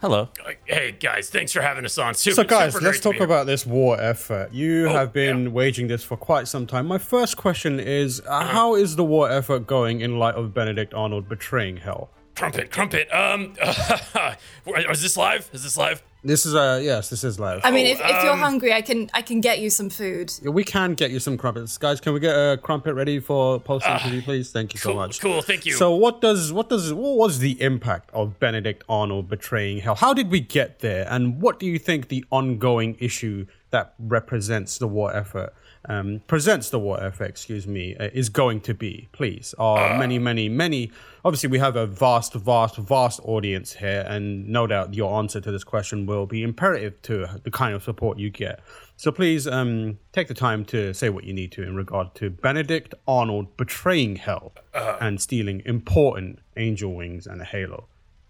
Hello. 0.00 0.28
Hey 0.64 0.92
guys, 0.98 1.28
thanks 1.28 1.52
for 1.52 1.60
having 1.60 1.84
us 1.84 1.98
on. 1.98 2.14
Super, 2.14 2.34
So, 2.36 2.44
guys, 2.44 2.72
super 2.72 2.84
let's 2.86 3.00
talk 3.00 3.20
about 3.20 3.46
this 3.46 3.66
war 3.66 4.00
effort. 4.00 4.50
You 4.52 4.86
Oh, 4.88 4.92
have 4.92 5.12
been 5.12 5.44
yeah. 5.44 5.48
waging 5.50 5.88
this 5.88 6.02
for 6.02 6.16
quite 6.16 6.48
some 6.48 6.66
time. 6.66 6.86
My 6.86 6.96
first 6.96 7.36
question 7.36 7.78
is 7.78 8.20
uh, 8.20 8.30
Uh-huh. 8.30 8.46
how 8.52 8.74
is 8.76 8.96
the 8.96 9.04
war 9.04 9.30
effort 9.30 9.66
going 9.66 10.00
in 10.00 10.18
light 10.18 10.36
of 10.36 10.54
Benedict 10.54 10.94
Arnold 10.94 11.28
betraying 11.28 11.76
hell? 11.78 12.10
crumpet, 12.34 12.70
crumpet. 12.70 13.12
Um, 13.12 13.54
is 14.88 15.02
this 15.02 15.18
live? 15.18 15.50
Is 15.52 15.62
this 15.64 15.76
live? 15.76 16.02
This 16.22 16.44
is 16.44 16.54
uh 16.54 16.80
yes, 16.82 17.08
this 17.08 17.24
is 17.24 17.40
live. 17.40 17.60
I 17.64 17.70
mean, 17.70 17.86
if, 17.86 17.98
if 18.00 18.22
you're 18.22 18.32
um, 18.32 18.40
hungry, 18.40 18.72
I 18.74 18.82
can 18.82 19.08
I 19.14 19.22
can 19.22 19.40
get 19.40 19.60
you 19.60 19.70
some 19.70 19.88
food. 19.88 20.32
we 20.44 20.64
can 20.64 20.92
get 20.94 21.10
you 21.10 21.18
some 21.18 21.38
crumpets, 21.38 21.78
guys. 21.78 22.00
Can 22.00 22.12
we 22.12 22.20
get 22.20 22.34
a 22.34 22.58
crumpet 22.58 22.94
ready 22.94 23.20
for 23.20 23.58
posting 23.58 23.98
to 23.98 24.08
you, 24.10 24.20
please? 24.22 24.52
Thank 24.52 24.74
you 24.74 24.78
so 24.80 24.90
Cool, 24.90 24.96
much. 24.96 25.20
cool. 25.20 25.40
Thank 25.40 25.64
you. 25.64 25.72
So 25.72 25.94
what 25.94 26.20
does 26.20 26.52
what 26.52 26.68
does 26.68 26.92
what 26.92 27.16
was 27.16 27.38
the 27.38 27.60
impact 27.62 28.10
of 28.12 28.38
Benedict 28.38 28.84
Arnold 28.88 29.28
betraying 29.30 29.78
hell? 29.78 29.94
How 29.94 30.12
did 30.12 30.30
we 30.30 30.40
get 30.40 30.80
there? 30.80 31.06
And 31.10 31.40
what 31.40 31.58
do 31.58 31.66
you 31.66 31.78
think 31.78 32.08
the 32.08 32.24
ongoing 32.30 32.96
issue 33.00 33.46
that 33.70 33.94
represents 33.98 34.78
the 34.78 34.88
war 34.88 35.14
effort 35.14 35.54
um, 35.86 36.20
presents 36.26 36.70
the 36.70 36.78
war 36.78 37.02
effort, 37.02 37.24
excuse 37.24 37.66
me, 37.66 37.96
uh, 37.96 38.10
is 38.12 38.28
going 38.28 38.60
to 38.62 38.74
be? 38.74 39.08
Please, 39.12 39.54
are 39.58 39.98
many, 39.98 40.18
many, 40.18 40.48
many. 40.48 40.90
Obviously, 41.24 41.48
we 41.48 41.58
have 41.58 41.76
a 41.76 41.86
vast, 41.86 42.34
vast, 42.34 42.76
vast 42.76 43.20
audience 43.24 43.72
here, 43.72 44.04
and 44.06 44.46
no 44.46 44.66
doubt 44.66 44.92
your 44.92 45.18
answer 45.18 45.40
to 45.40 45.50
this 45.50 45.64
question 45.64 46.04
will 46.04 46.26
be 46.26 46.42
imperative 46.42 47.00
to 47.02 47.26
the 47.44 47.50
kind 47.50 47.74
of 47.74 47.82
support 47.82 48.18
you 48.18 48.28
get. 48.28 48.60
So 48.96 49.10
please 49.10 49.46
um, 49.46 49.98
take 50.12 50.28
the 50.28 50.34
time 50.34 50.66
to 50.66 50.92
say 50.92 51.08
what 51.08 51.24
you 51.24 51.32
need 51.32 51.52
to 51.52 51.62
in 51.62 51.74
regard 51.74 52.14
to 52.16 52.28
Benedict 52.28 52.94
Arnold 53.08 53.56
betraying 53.56 54.16
hell 54.16 54.52
and 55.00 55.20
stealing 55.20 55.62
important 55.64 56.40
angel 56.58 56.92
wings 56.94 57.26
and 57.26 57.40
a 57.40 57.44
halo 57.44 57.86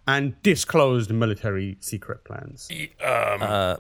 and 0.07 0.41
disclosed 0.43 1.11
military 1.11 1.77
secret 1.81 2.23
plans. 2.23 2.69
uh, 3.43 3.77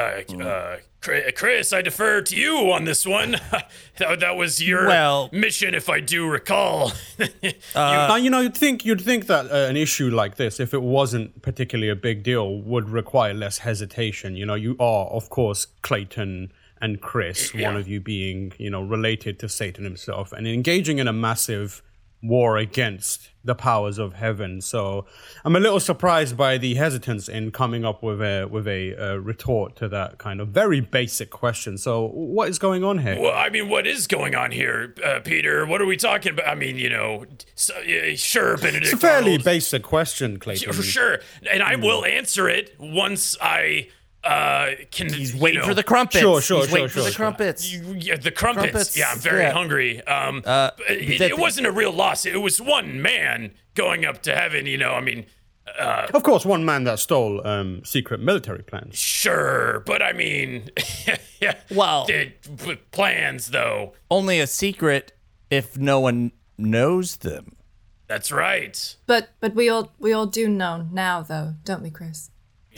uh, 0.00 0.76
Chri- 1.00 1.34
Chris, 1.34 1.72
I 1.72 1.80
defer 1.82 2.20
to 2.22 2.36
you 2.36 2.70
on 2.72 2.84
this 2.84 3.06
one. 3.06 3.32
that, 3.98 4.20
that 4.20 4.36
was 4.36 4.62
your 4.62 4.86
Well- 4.86 5.28
mission, 5.32 5.74
if 5.74 5.88
I 5.88 6.00
do 6.00 6.26
recall. 6.28 6.92
now, 7.74 8.16
you 8.16 8.30
know, 8.30 8.40
you'd 8.40 8.56
think 8.56 8.84
you'd 8.84 9.00
think 9.00 9.26
that 9.26 9.50
uh, 9.50 9.68
an 9.68 9.76
issue 9.76 10.10
like 10.10 10.36
this, 10.36 10.60
if 10.60 10.74
it 10.74 10.82
wasn't 10.82 11.42
particularly 11.42 11.88
a 11.90 11.96
big 11.96 12.22
deal, 12.22 12.60
would 12.60 12.88
require 12.90 13.32
less 13.34 13.58
hesitation. 13.58 14.36
You 14.36 14.46
know, 14.46 14.54
you 14.54 14.76
are, 14.78 15.06
of 15.06 15.30
course, 15.30 15.66
Clayton 15.82 16.52
and 16.82 17.00
Chris, 17.00 17.54
Yeah. 17.54 17.68
one 17.68 17.76
of 17.76 17.86
you 17.88 18.00
being, 18.00 18.52
you 18.58 18.70
know, 18.70 18.82
related 18.82 19.38
to 19.40 19.48
Satan 19.48 19.84
himself, 19.84 20.32
and 20.32 20.46
engaging 20.46 20.98
in 20.98 21.06
a 21.08 21.12
massive 21.12 21.82
war 22.22 22.56
against 22.58 23.30
the 23.42 23.54
powers 23.54 23.96
of 23.98 24.14
heaven. 24.14 24.60
So, 24.60 25.06
I'm 25.44 25.56
a 25.56 25.60
little 25.60 25.80
surprised 25.80 26.36
by 26.36 26.58
the 26.58 26.74
hesitance 26.74 27.28
in 27.28 27.50
coming 27.50 27.84
up 27.84 28.02
with 28.02 28.20
a 28.20 28.44
with 28.44 28.68
a 28.68 28.94
uh, 28.96 29.14
retort 29.16 29.76
to 29.76 29.88
that 29.88 30.18
kind 30.18 30.40
of 30.40 30.48
very 30.48 30.80
basic 30.80 31.30
question. 31.30 31.78
So, 31.78 32.08
what 32.08 32.48
is 32.48 32.58
going 32.58 32.84
on 32.84 32.98
here? 32.98 33.18
well, 33.18 33.32
I 33.34 33.48
mean, 33.48 33.68
what 33.68 33.86
is 33.86 34.06
going 34.06 34.34
on 34.34 34.50
here, 34.50 34.94
uh, 35.04 35.20
Peter? 35.20 35.64
What 35.64 35.80
are 35.80 35.86
we 35.86 35.96
talking 35.96 36.32
about? 36.32 36.48
I 36.48 36.54
mean, 36.54 36.76
you 36.76 36.90
know, 36.90 37.24
so, 37.54 37.74
uh, 37.74 38.14
sure, 38.16 38.56
Benedict. 38.58 38.84
It's 38.84 38.92
a 38.92 38.98
fairly 38.98 39.32
Arnold. 39.32 39.44
basic 39.44 39.82
question, 39.82 40.38
Clayton. 40.38 40.72
For 40.72 40.82
sure, 40.82 41.20
and 41.50 41.62
I 41.62 41.76
will 41.76 42.04
answer 42.04 42.48
it 42.48 42.74
once 42.78 43.36
I 43.40 43.88
uh 44.24 44.70
can. 44.90 45.12
He's 45.12 45.34
waiting 45.34 45.60
know, 45.60 45.66
for 45.66 45.74
the 45.74 45.82
crumpets. 45.82 46.18
Sure, 46.20 46.40
sure, 46.40 46.58
He's 46.60 46.66
sure, 46.68 46.74
waiting 46.74 46.88
sure, 46.88 47.02
for 47.02 47.08
the 47.08 47.12
sure. 47.12 47.24
crumpets. 47.24 47.72
You- 47.72 47.94
Yeah, 47.98 48.16
the 48.16 48.30
crumpets. 48.30 48.70
Crumpets, 48.70 48.96
Yeah, 48.96 49.10
I'm 49.12 49.18
very 49.18 49.42
yeah. 49.42 49.52
hungry. 49.52 50.02
Um, 50.06 50.42
but 50.44 50.78
it, 50.88 51.18
that- 51.18 51.30
it 51.30 51.38
wasn't 51.38 51.66
a 51.66 51.72
real 51.72 51.92
loss. 51.92 52.26
It 52.26 52.36
was 52.36 52.60
one 52.60 53.00
man 53.00 53.52
going 53.74 54.04
up 54.04 54.22
to 54.22 54.34
heaven. 54.34 54.66
You 54.66 54.76
know, 54.78 54.92
I 54.92 55.00
mean, 55.00 55.24
uh, 55.78 56.08
Of 56.12 56.22
course, 56.22 56.44
one 56.44 56.64
man 56.64 56.84
that 56.84 56.98
stole 56.98 57.46
um, 57.46 57.82
secret 57.84 58.20
military 58.20 58.62
plans. 58.62 58.98
sure, 58.98 59.80
but 59.86 60.02
I 60.02 60.12
mean, 60.12 60.70
yeah. 61.40 61.54
Well- 61.70 62.04
did, 62.06 62.34
but 62.64 62.90
plans 62.90 63.48
though. 63.48 63.94
Only 64.10 64.38
a 64.40 64.46
secret 64.46 65.12
if 65.48 65.78
no 65.78 65.98
one 66.00 66.32
knows 66.58 67.16
them. 67.16 67.56
That's 68.06 68.30
right. 68.32 68.96
But 69.06 69.30
but 69.40 69.54
we 69.54 69.68
all 69.70 69.92
we 69.98 70.12
all 70.12 70.26
do 70.26 70.48
know 70.48 70.86
now, 70.92 71.22
though, 71.22 71.54
don't 71.64 71.80
we, 71.82 71.90
Chris? 71.90 72.30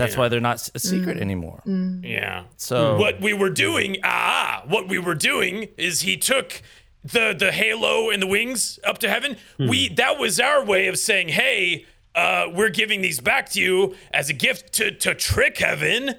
That's 0.02 0.16
why 0.16 0.28
they're 0.28 0.40
not 0.40 0.68
a 0.74 0.78
secret 0.78 1.16
anymore. 1.18 1.62
Yeah. 1.66 2.44
So 2.56 2.98
What 2.98 3.20
we 3.20 3.32
were 3.32 3.50
doing, 3.50 3.96
ah, 4.04 4.62
what 4.66 4.88
we 4.88 4.98
were 4.98 5.14
doing 5.14 5.68
is 5.76 6.00
he 6.02 6.16
took 6.16 6.62
the 7.04 7.34
the 7.36 7.50
halo 7.52 8.10
and 8.10 8.22
the 8.22 8.26
wings 8.28 8.78
up 8.84 8.98
to 8.98 9.08
heaven. 9.08 9.36
We 9.58 9.88
that 9.94 10.18
was 10.18 10.38
our 10.40 10.64
way 10.64 10.86
of 10.88 10.98
saying, 10.98 11.28
hey, 11.30 11.86
uh, 12.14 12.44
we're 12.52 12.68
giving 12.70 13.00
these 13.02 13.20
back 13.20 13.48
to 13.50 13.60
you 13.60 13.94
as 14.12 14.28
a 14.30 14.34
gift 14.34 14.72
to 14.74 14.90
to 15.04 15.14
trick 15.14 15.58
heaven 15.58 16.14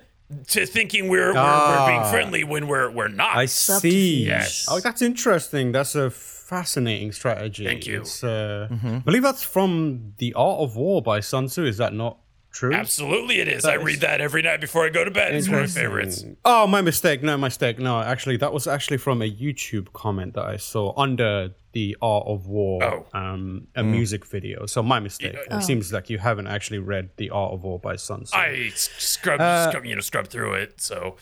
to 0.47 0.65
thinking 0.65 1.09
we're 1.09 1.33
we're, 1.33 1.69
we're 1.69 1.87
being 1.87 1.99
Ah. 2.01 2.11
friendly 2.11 2.43
when 2.43 2.67
we're 2.67 2.89
we're 2.89 3.07
not. 3.07 3.37
I 3.37 3.45
see. 3.45 4.25
Yes. 4.25 4.65
Oh, 4.69 4.79
that's 4.79 5.01
interesting. 5.01 5.71
That's 5.71 5.93
a 5.95 6.09
fascinating 6.09 7.11
strategy. 7.11 7.65
Thank 7.65 7.85
you. 7.87 8.01
It's, 8.01 8.23
uh, 8.23 8.67
I 8.69 8.99
believe 9.05 9.23
that's 9.23 9.43
from 9.43 10.13
The 10.17 10.33
Art 10.33 10.59
of 10.59 10.75
War 10.75 11.01
by 11.01 11.19
Sun 11.19 11.47
Tzu. 11.47 11.63
Is 11.65 11.77
that 11.77 11.93
not 11.93 12.17
true? 12.53 12.73
Absolutely, 12.73 13.41
it 13.41 13.49
is. 13.49 13.65
I 13.65 13.73
read 13.75 13.99
that 14.01 14.21
every 14.21 14.41
night 14.41 14.61
before 14.61 14.85
I 14.85 14.89
go 14.89 15.03
to 15.03 15.11
bed. 15.11 15.35
It's 15.35 15.49
one 15.49 15.57
of 15.59 15.75
my 15.75 15.81
favorites. 15.81 16.23
Oh, 16.45 16.65
my 16.67 16.81
mistake. 16.81 17.21
No, 17.21 17.35
mistake. 17.37 17.77
No, 17.79 17.99
actually, 17.99 18.37
that 18.37 18.53
was 18.53 18.65
actually 18.67 18.97
from 18.97 19.21
a 19.21 19.29
YouTube 19.29 19.91
comment 19.93 20.35
that 20.35 20.45
I 20.45 20.55
saw 20.57 20.93
under 20.95 21.49
the 21.73 21.97
Art 22.01 22.25
of 22.27 22.47
War, 22.47 22.83
Oh. 22.83 23.05
um, 23.19 23.67
a 23.75 23.83
music 23.83 24.25
video. 24.25 24.65
So 24.67 24.81
my 24.83 24.99
mistake. 24.99 25.35
It 25.51 25.63
seems 25.63 25.91
like 25.91 26.09
you 26.09 26.19
haven't 26.19 26.47
actually 26.47 26.79
read 26.79 27.09
the 27.17 27.31
Art 27.31 27.51
of 27.53 27.63
War 27.63 27.79
by 27.79 27.95
Sun 27.97 28.23
Tzu. 28.25 28.35
I 28.37 28.69
s- 28.71 28.89
scrub, 28.97 29.41
Uh, 29.41 29.69
scrub, 29.69 29.83
you 29.85 29.95
know, 29.95 30.01
scrub 30.01 30.27
through 30.27 30.53
it. 30.53 30.79
So 30.79 31.17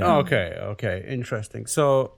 Oh, 0.00 0.18
Okay, 0.20 0.56
okay, 0.60 1.04
interesting. 1.08 1.66
So, 1.66 2.14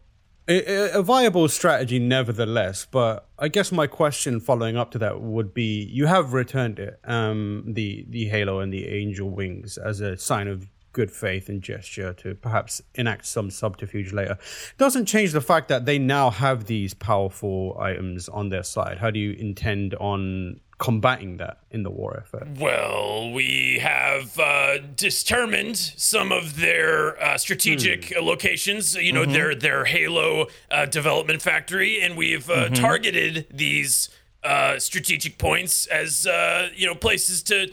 a, 0.48 1.02
viable 1.02 1.48
strategy, 1.48 1.98
nevertheless. 1.98 2.86
But 2.90 3.28
I 3.38 3.48
guess 3.48 3.72
my 3.72 3.86
question 3.86 4.40
following 4.40 4.76
up 4.76 4.90
to 4.92 4.98
that 4.98 5.20
would 5.20 5.54
be: 5.54 5.84
you 5.84 6.06
have 6.06 6.32
returned 6.32 6.78
it, 6.78 7.00
um, 7.04 7.64
the 7.66 8.06
the 8.08 8.26
halo 8.26 8.60
and 8.60 8.72
the 8.72 8.88
angel 8.88 9.30
wings, 9.30 9.78
as 9.78 10.00
a 10.00 10.16
sign 10.16 10.48
of 10.48 10.68
good 10.94 11.10
faith 11.10 11.48
and 11.48 11.60
gesture 11.60 12.12
to 12.14 12.34
perhaps 12.36 12.80
enact 12.94 13.26
some 13.26 13.50
subterfuge 13.50 14.12
later. 14.12 14.38
Doesn't 14.78 15.06
change 15.06 15.32
the 15.32 15.40
fact 15.40 15.68
that 15.68 15.84
they 15.84 15.98
now 15.98 16.30
have 16.30 16.64
these 16.64 16.94
powerful 16.94 17.76
items 17.78 18.28
on 18.28 18.48
their 18.48 18.62
side. 18.62 18.98
How 18.98 19.10
do 19.10 19.18
you 19.18 19.32
intend 19.32 19.94
on 19.96 20.60
combating 20.78 21.36
that 21.38 21.58
in 21.70 21.82
the 21.82 21.90
war 21.90 22.16
effort? 22.22 22.48
Well, 22.58 23.30
we 23.32 23.78
have 23.80 24.38
uh, 24.38 24.78
determined 24.96 25.76
some 25.76 26.32
of 26.32 26.56
their 26.60 27.20
uh, 27.22 27.38
strategic 27.38 28.10
Hmm. 28.12 28.18
uh, 28.18 28.22
locations. 28.22 28.94
You 28.94 29.12
know, 29.12 29.22
Mm-hmm. 29.22 29.32
their 29.32 29.54
their 29.54 29.84
Halo 29.84 30.46
uh, 30.70 30.86
development 30.86 31.42
factory, 31.42 32.00
and 32.02 32.16
we've 32.16 32.48
uh, 32.50 32.54
Mm-hmm. 32.66 32.74
targeted 32.74 33.46
these 33.50 34.08
uh, 34.42 34.78
strategic 34.78 35.38
points 35.38 35.86
as 35.86 36.26
uh, 36.26 36.68
you 36.76 36.86
know 36.86 36.94
places 36.94 37.42
to 37.44 37.72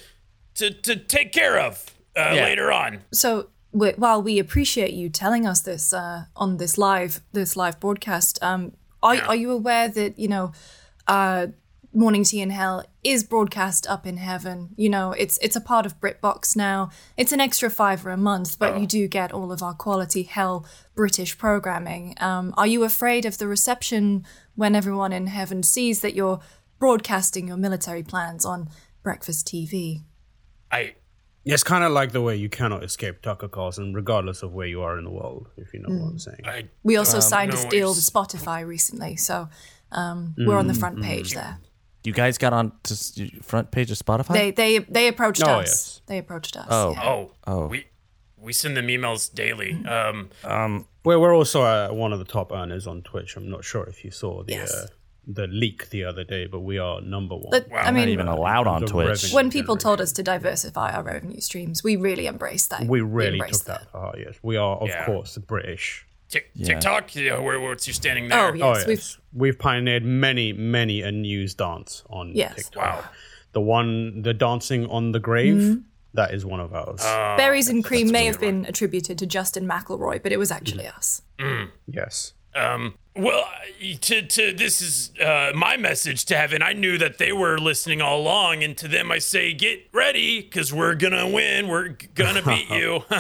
to 0.56 0.72
to 0.72 0.96
take 0.96 1.32
care 1.32 1.60
of 1.60 1.86
uh, 2.16 2.32
Yeah. 2.36 2.44
later 2.44 2.72
on. 2.72 3.00
So 3.12 3.48
we, 3.74 3.92
while 3.98 4.22
we 4.22 4.40
appreciate 4.40 4.94
you 4.94 5.10
telling 5.10 5.48
us 5.48 5.62
this 5.62 5.94
uh, 5.94 6.26
on 6.36 6.58
this 6.58 6.78
live 6.78 7.22
this 7.34 7.56
live 7.56 7.80
broadcast, 7.80 8.38
um, 8.44 8.72
are 9.02 9.18
are 9.28 9.36
you 9.36 9.52
aware 9.52 9.88
that 9.90 10.20
you 10.20 10.28
know, 10.28 10.52
uh, 11.08 11.48
Morning 11.94 12.24
Tea 12.24 12.40
in 12.40 12.52
Hell 12.52 12.86
is 13.04 13.24
broadcast 13.24 13.86
up 13.88 14.08
in 14.08 14.16
heaven? 14.16 14.70
You 14.78 14.90
know, 14.90 15.12
it's 15.12 15.38
it's 15.40 15.58
a 15.58 15.62
part 15.62 15.86
of 15.86 16.00
BritBox 16.00 16.56
now. 16.56 16.90
It's 17.18 17.34
an 17.34 17.42
extra 17.42 17.70
fiver 17.70 18.12
a 18.12 18.18
month, 18.18 18.58
but 18.58 18.80
you 18.80 18.88
do 18.88 19.10
get 19.10 19.34
all 19.34 19.52
of 19.52 19.62
our 19.62 19.74
quality 19.74 20.24
Hell 20.24 20.66
British 20.96 21.38
programming. 21.38 22.16
Um, 22.22 22.54
are 22.56 22.68
you 22.68 22.84
afraid 22.84 23.26
of 23.26 23.40
the 23.40 23.48
reception 23.48 24.26
when 24.56 24.74
everyone 24.74 25.12
in 25.12 25.28
heaven 25.28 25.64
sees 25.64 26.00
that 26.00 26.16
you're 26.16 26.40
broadcasting 26.80 27.50
your 27.50 27.58
military 27.58 28.04
plans 28.04 28.46
on 28.46 28.70
breakfast 29.04 29.46
TV? 29.46 30.04
I 30.72 30.96
It's 31.44 31.64
kind 31.64 31.84
of 31.84 31.92
like 31.92 32.14
the 32.14 32.22
way 32.22 32.38
you 32.38 32.48
cannot 32.48 32.84
escape 32.86 33.22
Tucker 33.22 33.50
Carlson, 33.50 33.94
regardless 33.94 34.44
of 34.44 34.54
where 34.54 34.68
you 34.68 34.82
are 34.82 34.98
in 34.98 35.04
the 35.04 35.12
world, 35.12 35.50
if 35.58 35.74
you 35.74 35.82
know 35.82 35.94
what 35.94 36.12
I'm 36.12 36.20
saying. 36.20 36.42
I 36.46 36.70
We 36.84 36.96
also 36.96 37.20
signed 37.20 37.54
a 37.54 37.58
deal 37.68 37.92
it's- 37.92 37.98
with 37.98 38.14
Spotify 38.14 38.66
recently, 38.66 39.18
so 39.18 39.50
um, 39.92 40.36
we're 40.38 40.58
on 40.58 40.68
the 40.68 40.74
front 40.74 41.02
page 41.02 41.34
there. 41.34 41.60
You 42.04 42.14
guys 42.14 42.38
got 42.38 42.52
on 42.54 42.72
to 42.84 43.42
front 43.44 43.72
page 43.72 43.92
of 43.92 43.98
Spotify? 43.98 44.34
They 44.34 44.52
they 44.52 44.80
they 44.80 45.08
approached 45.08 45.44
Oh, 45.44 45.60
us. 45.60 45.68
yes. 45.68 46.02
They 46.08 46.18
approached 46.18 46.58
us. 46.58 46.68
Oh. 46.70 46.92
yeah. 46.92 47.04
oh 47.10 47.32
oh 47.48 47.68
we 47.68 47.86
we 48.38 48.54
send 48.54 48.76
them 48.76 48.88
emails 48.88 49.32
daily. 49.34 49.74
Um, 49.86 50.30
um 50.44 50.88
We're, 51.06 51.20
we're 51.20 51.36
also 51.36 51.62
uh, 51.62 51.90
one 51.90 52.12
of 52.14 52.20
the 52.20 52.26
top 52.26 52.52
earners 52.52 52.88
on 52.88 53.02
Twitch. 53.04 53.36
I'm 53.38 53.50
not 53.50 53.64
sure 53.64 53.84
if 53.84 54.04
you 54.04 54.12
saw 54.12 54.44
the 54.44 54.54
Yes. 54.54 54.74
uh, 54.74 54.88
the 55.28 55.46
leak 55.46 55.90
the 55.92 56.04
other 56.04 56.24
day, 56.24 56.48
but 56.48 56.62
we 56.62 56.80
are 56.80 57.00
number 57.02 57.36
one. 57.36 57.52
But 57.52 57.68
I 57.72 57.86
Not 57.86 57.94
mean, 57.94 58.10
even 58.10 58.28
allowed 58.28 58.66
on 58.66 58.82
Twitch. 58.88 59.32
when 59.32 59.52
people 59.52 59.76
generation. 59.76 59.84
told 59.84 60.02
us 60.02 60.12
to 60.14 60.24
diversify 60.24 60.92
our 60.94 61.04
revenue 61.04 61.40
streams, 61.40 61.84
we 61.84 61.96
really 61.96 62.26
embraced 62.26 62.72
that. 62.72 62.88
we 62.88 63.02
really 63.02 63.38
took 63.38 63.46
embraced 63.48 63.66
that. 63.68 63.88
Oh 63.94 64.12
yes, 64.18 64.36
we 64.42 64.58
are 64.58 64.78
of 64.78 64.88
Yeah. 64.90 65.06
course 65.06 65.38
British. 65.38 66.08
Tik 66.32 66.52
TikTok, 66.64 67.16
you 67.16 67.30
know, 67.30 67.42
where, 67.44 67.60
what's 67.60 67.86
your 67.86 67.94
standing 67.94 68.30
there? 68.30 68.40
Oh 68.40 68.54
yes, 68.54 68.84
oh 68.84 68.88
we've 68.88 69.18
we've 69.34 69.60
pioneered 69.60 70.04
many 70.06 70.54
many 70.54 71.02
a 71.02 71.12
news 71.12 71.54
dance 71.54 72.04
on 72.10 72.32
Yes. 72.34 72.56
TikTok. 72.56 72.84
Wow. 73.04 73.10
The 73.52 73.62
one, 73.62 74.22
the 74.22 74.34
dancing 74.34 74.88
on 74.88 75.12
the 75.12 75.20
grave, 75.20 75.56
Mm-hmm. 75.56 75.82
that 76.14 76.34
is 76.34 76.46
one 76.46 76.62
of 76.62 76.74
ours. 76.74 77.02
berries 77.38 77.68
and 77.68 77.84
cream 77.84 78.10
may 78.12 78.26
have 78.26 78.40
been 78.40 78.66
attributed 78.66 79.18
to 79.20 79.26
Justin 79.28 79.68
McElroy, 79.68 80.24
but 80.24 80.32
it 80.32 80.38
was 80.38 80.52
actually 80.52 80.88
us. 80.88 81.22
yes. 81.86 82.34
Um, 82.56 82.96
well, 83.14 83.44
to 84.02 84.22
to 84.22 84.54
this 84.54 84.82
is 84.82 85.12
uh, 85.20 85.52
my 85.54 85.76
message 85.76 86.24
to 86.26 86.38
heaven. 86.38 86.62
I 86.62 86.72
knew 86.72 86.98
that 86.98 87.18
they 87.18 87.34
were 87.34 87.58
listening 87.58 88.02
all 88.02 88.22
along, 88.22 88.64
and 88.64 88.78
to 88.78 88.88
them 88.88 89.12
I 89.12 89.18
say, 89.18 89.54
get 89.54 89.88
ready, 89.92 90.42
because 90.42 90.72
we're 90.72 90.96
gonna 90.96 91.28
win. 91.28 91.68
We're 91.68 91.98
gonna 92.16 92.42
beat 92.42 92.70
you. 92.70 93.04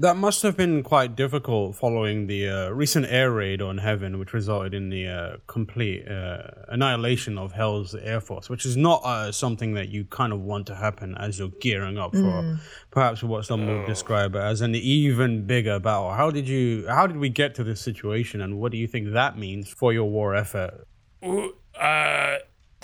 That 0.00 0.16
must 0.16 0.42
have 0.42 0.56
been 0.56 0.84
quite 0.84 1.16
difficult 1.16 1.74
following 1.74 2.28
the 2.28 2.48
uh, 2.48 2.70
recent 2.70 3.06
air 3.06 3.32
raid 3.32 3.60
on 3.60 3.78
Heaven, 3.78 4.20
which 4.20 4.32
resulted 4.32 4.72
in 4.72 4.90
the 4.90 5.08
uh, 5.08 5.36
complete 5.48 6.06
uh, 6.06 6.42
annihilation 6.68 7.36
of 7.36 7.50
Hell's 7.50 7.96
Air 7.96 8.20
Force, 8.20 8.48
which 8.48 8.64
is 8.64 8.76
not 8.76 9.04
uh, 9.04 9.32
something 9.32 9.74
that 9.74 9.88
you 9.88 10.04
kind 10.04 10.32
of 10.32 10.40
want 10.40 10.68
to 10.68 10.76
happen 10.76 11.16
as 11.18 11.38
you're 11.38 11.50
gearing 11.60 11.98
up 11.98 12.14
for 12.14 12.58
perhaps 12.92 13.24
what 13.24 13.44
some 13.44 13.66
would 13.66 13.86
describe 13.86 14.36
as 14.36 14.60
an 14.60 14.76
even 14.76 15.46
bigger 15.46 15.80
battle. 15.80 16.12
How 16.12 16.30
did 16.30 16.48
you? 16.48 16.86
How 16.88 17.08
did 17.08 17.16
we 17.16 17.28
get 17.28 17.56
to 17.56 17.64
this 17.64 17.80
situation, 17.80 18.40
and 18.40 18.58
what 18.60 18.70
do 18.70 18.78
you 18.78 18.86
think 18.86 19.12
that 19.12 19.27
means 19.36 19.68
for 19.68 19.92
your 19.92 20.08
war 20.08 20.34
effort? 20.34 20.86
Uh, 21.22 22.36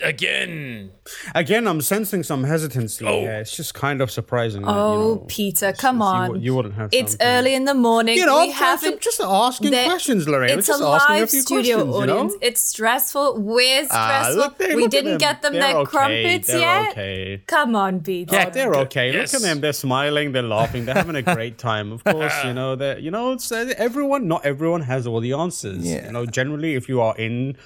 again, 0.02 0.90
Again, 1.34 1.68
I'm 1.68 1.80
sensing 1.82 2.22
some 2.22 2.44
hesitancy. 2.44 3.04
Oh. 3.06 3.20
here. 3.20 3.32
it's 3.34 3.54
just 3.54 3.74
kind 3.74 4.00
of 4.00 4.10
surprising. 4.10 4.62
that, 4.62 4.68
you 4.70 4.74
Oh, 4.74 5.14
know, 5.16 5.24
Peter, 5.28 5.72
come 5.72 5.98
you 5.98 6.02
on! 6.02 6.30
wou- 6.30 6.38
you 6.38 6.54
wouldn't 6.54 6.74
have 6.74 6.88
It's 6.92 7.12
something- 7.12 7.26
early 7.26 7.54
in 7.54 7.64
the 7.66 7.74
morning. 7.74 8.16
You 8.16 8.24
know, 8.26 8.40
we 8.40 8.46
just- 8.48 8.58
haven't. 8.58 9.00
just 9.00 9.20
asking 9.20 9.70
there- 9.72 9.84
questions, 9.86 10.26
Lorraine. 10.26 10.58
It's 10.58 10.66
just 10.66 10.80
a 10.80 10.84
live 10.84 11.24
a 11.24 11.26
few 11.26 11.40
studio 11.42 11.76
questions, 11.76 12.00
you 12.00 12.06
know? 12.06 12.18
audience. 12.20 12.34
It's 12.40 12.62
stressful. 12.62 13.38
We're 13.40 13.86
Ah, 13.90 14.22
stressful. 14.22 14.36
look, 14.36 14.58
they- 14.58 14.74
we 14.74 14.82
look 14.82 14.90
didn't 14.90 15.10
them. 15.10 15.18
get 15.18 15.42
them 15.42 15.52
They're 15.52 15.62
their 15.62 15.76
okay. 15.76 15.90
crumpets 15.90 16.46
They're 16.48 16.58
yet. 16.60 16.90
Okay. 16.92 17.42
Come 17.46 17.76
on, 17.76 18.00
Peter. 18.00 18.44
Oh, 18.46 18.50
they're 18.50 18.74
okay. 18.76 19.12
Yes. 19.12 19.32
Look 19.34 19.42
at 19.42 19.46
them. 19.46 19.60
They're 19.60 19.72
smiling. 19.74 20.32
They're 20.32 20.42
laughing. 20.42 20.86
They're 20.86 20.94
having 20.94 21.16
a 21.16 21.22
great 21.22 21.58
time. 21.58 21.92
Of 21.92 22.02
course, 22.12 22.32
you 22.44 22.54
know 22.54 22.74
that. 22.76 23.02
You 23.02 23.10
know, 23.10 23.32
it's, 23.32 23.52
uh, 23.52 23.74
everyone. 23.76 24.26
Not 24.28 24.44
everyone 24.46 24.80
has 24.82 25.06
all 25.06 25.20
the 25.20 25.34
answers. 25.34 25.84
Yeah. 25.84 26.06
You 26.06 26.12
know, 26.12 26.24
generally, 26.26 26.74
if 26.74 26.88
you 26.88 27.00
are 27.02 27.14
in 27.18 27.56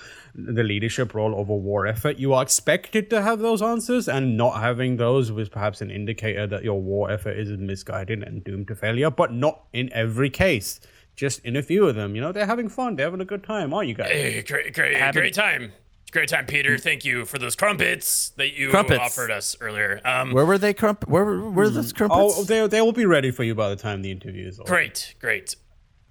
the 0.41 0.63
leadership 0.63 1.15
role 1.15 1.41
of 1.41 1.49
a 1.49 1.57
war 1.57 1.87
effort, 1.87 2.19
you 2.19 2.33
are 2.33 2.43
expected 2.43 3.11
to 3.11 3.23
have 3.23 3.41
those 3.41 3.61
answers, 3.61 4.09
and 4.09 4.37
not 4.37 4.61
having 4.61 4.97
those 4.97 5.33
was 5.33 5.49
perhaps 5.49 5.81
an 5.81 5.91
indicator 5.91 6.47
that 6.47 6.63
your 6.63 6.81
war 6.81 7.11
effort 7.11 7.37
is 7.37 7.51
misguided 7.51 8.23
and 8.23 8.45
doomed 8.45 8.69
to 8.69 8.77
failure. 8.77 9.11
But 9.11 9.33
not 9.33 9.65
in 9.73 9.93
every 9.93 10.31
case. 10.31 10.81
Just 11.17 11.45
in 11.45 11.57
a 11.57 11.63
few 11.63 11.85
of 11.89 11.97
them. 11.97 12.15
You 12.15 12.21
know, 12.21 12.31
they're 12.31 12.47
having 12.47 12.69
fun. 12.69 12.95
They're 12.95 13.07
having 13.07 13.21
a 13.21 13.25
good 13.25 13.43
time, 13.43 13.75
aren't 13.75 13.89
you 13.89 13.95
guys? 13.95 14.11
eh, 14.13 14.43
great, 14.43 14.73
great, 14.73 15.13
great 15.13 15.35
time. 15.35 15.73
Great 16.13 16.29
time, 16.29 16.47
Peter. 16.47 16.79
Thank 16.79 17.05
you 17.05 17.25
for 17.27 17.39
those 17.39 17.55
crumpets 17.57 18.31
that 18.37 18.55
you 18.57 18.71
Crumpets. 18.71 19.01
offered 19.01 19.31
us 19.33 19.57
earlier. 19.61 20.01
Um, 20.05 20.33
Where 20.33 20.47
were 20.47 20.57
they 20.57 20.73
crump? 20.73 21.07
Where 21.09 21.25
were, 21.25 21.51
were 21.51 21.69
those 21.69 21.93
crumpets? 21.93 22.35
Oh, 22.39 22.45
they 22.45 22.67
they 22.69 22.81
will 22.81 22.93
be 22.93 23.05
ready 23.05 23.31
for 23.33 23.43
you 23.43 23.55
by 23.55 23.69
the 23.69 23.77
time 23.77 24.01
the 24.03 24.11
interview 24.13 24.47
is 24.47 24.59
over. 24.61 24.69
Great, 24.69 25.15
great. 25.21 25.57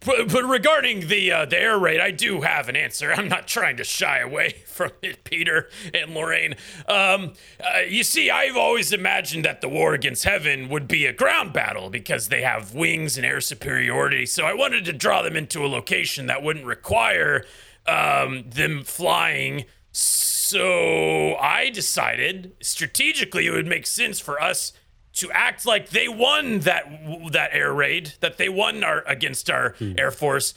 But, 0.05 0.31
but 0.31 0.43
regarding 0.43 1.07
the 1.07 1.31
uh, 1.31 1.45
the 1.45 1.59
air 1.59 1.77
raid, 1.77 1.99
I 1.99 2.11
do 2.11 2.41
have 2.41 2.69
an 2.69 2.75
answer. 2.75 3.11
I'm 3.11 3.27
not 3.27 3.47
trying 3.47 3.77
to 3.77 3.83
shy 3.83 4.19
away 4.19 4.51
from 4.67 4.91
it, 5.01 5.23
Peter 5.23 5.69
and 5.93 6.13
Lorraine. 6.13 6.55
Um, 6.87 7.33
uh, 7.59 7.79
you 7.79 8.03
see, 8.03 8.29
I've 8.29 8.55
always 8.55 8.93
imagined 8.93 9.43
that 9.45 9.61
the 9.61 9.69
war 9.69 9.93
against 9.93 10.23
heaven 10.23 10.69
would 10.69 10.87
be 10.87 11.05
a 11.05 11.13
ground 11.13 11.51
battle 11.51 11.89
because 11.89 12.29
they 12.29 12.43
have 12.43 12.75
wings 12.75 13.17
and 13.17 13.25
air 13.25 13.41
superiority. 13.41 14.25
So 14.25 14.45
I 14.45 14.53
wanted 14.53 14.85
to 14.85 14.93
draw 14.93 15.23
them 15.23 15.35
into 15.35 15.65
a 15.65 15.67
location 15.67 16.27
that 16.27 16.43
wouldn't 16.43 16.65
require 16.65 17.43
um, 17.87 18.43
them 18.47 18.83
flying. 18.83 19.65
So 19.91 21.35
I 21.37 21.71
decided 21.73 22.55
strategically 22.61 23.47
it 23.47 23.51
would 23.51 23.67
make 23.67 23.87
sense 23.87 24.19
for 24.19 24.41
us 24.41 24.73
to 25.17 25.31
act 25.31 25.65
like 25.65 25.89
they 25.89 26.07
won 26.07 26.59
that 26.59 26.83
that 27.31 27.49
air 27.53 27.73
raid, 27.73 28.13
that 28.21 28.37
they 28.37 28.49
won 28.49 28.83
our 28.83 29.03
against 29.07 29.49
our 29.49 29.75
Hmm. 29.79 29.93
air 29.97 30.11
force, 30.11 30.53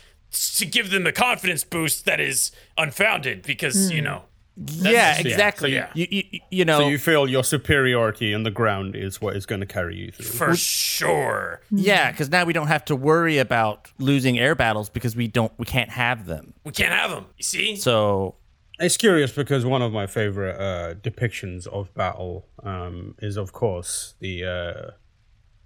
to 0.57 0.65
give 0.67 0.91
them 0.91 1.05
the 1.05 1.13
confidence 1.13 1.65
boost 1.65 2.05
that 2.05 2.21
is 2.21 2.53
unfounded 2.79 3.43
because 3.43 3.91
you 3.93 4.01
know 4.03 4.23
yeah, 4.57 4.91
yeah, 4.91 5.19
exactly. 5.21 5.73
yeah. 5.73 5.91
You, 5.95 6.07
you, 6.11 6.41
you 6.51 6.65
know, 6.67 6.81
So 6.81 6.89
you 6.89 6.99
feel 6.99 7.27
your 7.27 7.43
superiority 7.45 8.35
on 8.35 8.43
the 8.43 8.51
ground 8.51 8.95
is 8.95 9.19
what 9.19 9.35
is 9.35 9.47
going 9.47 9.61
to 9.63 9.67
carry 9.67 9.97
you 9.97 10.11
through. 10.13 10.27
For 10.27 10.55
sure. 10.57 11.63
yeah, 11.71 12.11
because 12.11 12.29
now 12.29 12.45
we 12.45 12.53
don't 12.53 12.67
have 12.67 12.85
to 12.87 12.97
worry 12.97 13.39
about 13.39 13.91
losing 13.99 14.39
air 14.39 14.55
battles 14.55 14.91
because 14.91 15.17
we 15.17 15.29
don't, 15.29 15.51
we 15.57 15.65
can't 15.65 15.89
have 15.91 16.27
them. 16.27 16.53
We 16.65 16.73
can't 16.73 16.93
have 16.93 17.11
them. 17.11 17.27
You 17.39 17.45
see? 17.45 17.77
So 17.77 18.35
It's 18.83 18.97
curious 18.97 19.31
because 19.31 19.67
one 19.67 19.83
of 19.83 19.93
my 19.93 20.07
favorite 20.07 20.59
uh, 20.59 20.95
depictions 20.95 21.67
of 21.67 21.93
battle 21.93 22.47
um, 22.63 23.15
is, 23.19 23.37
of 23.37 23.53
course, 23.53 24.15
the 24.21 24.45
uh, 24.45 24.91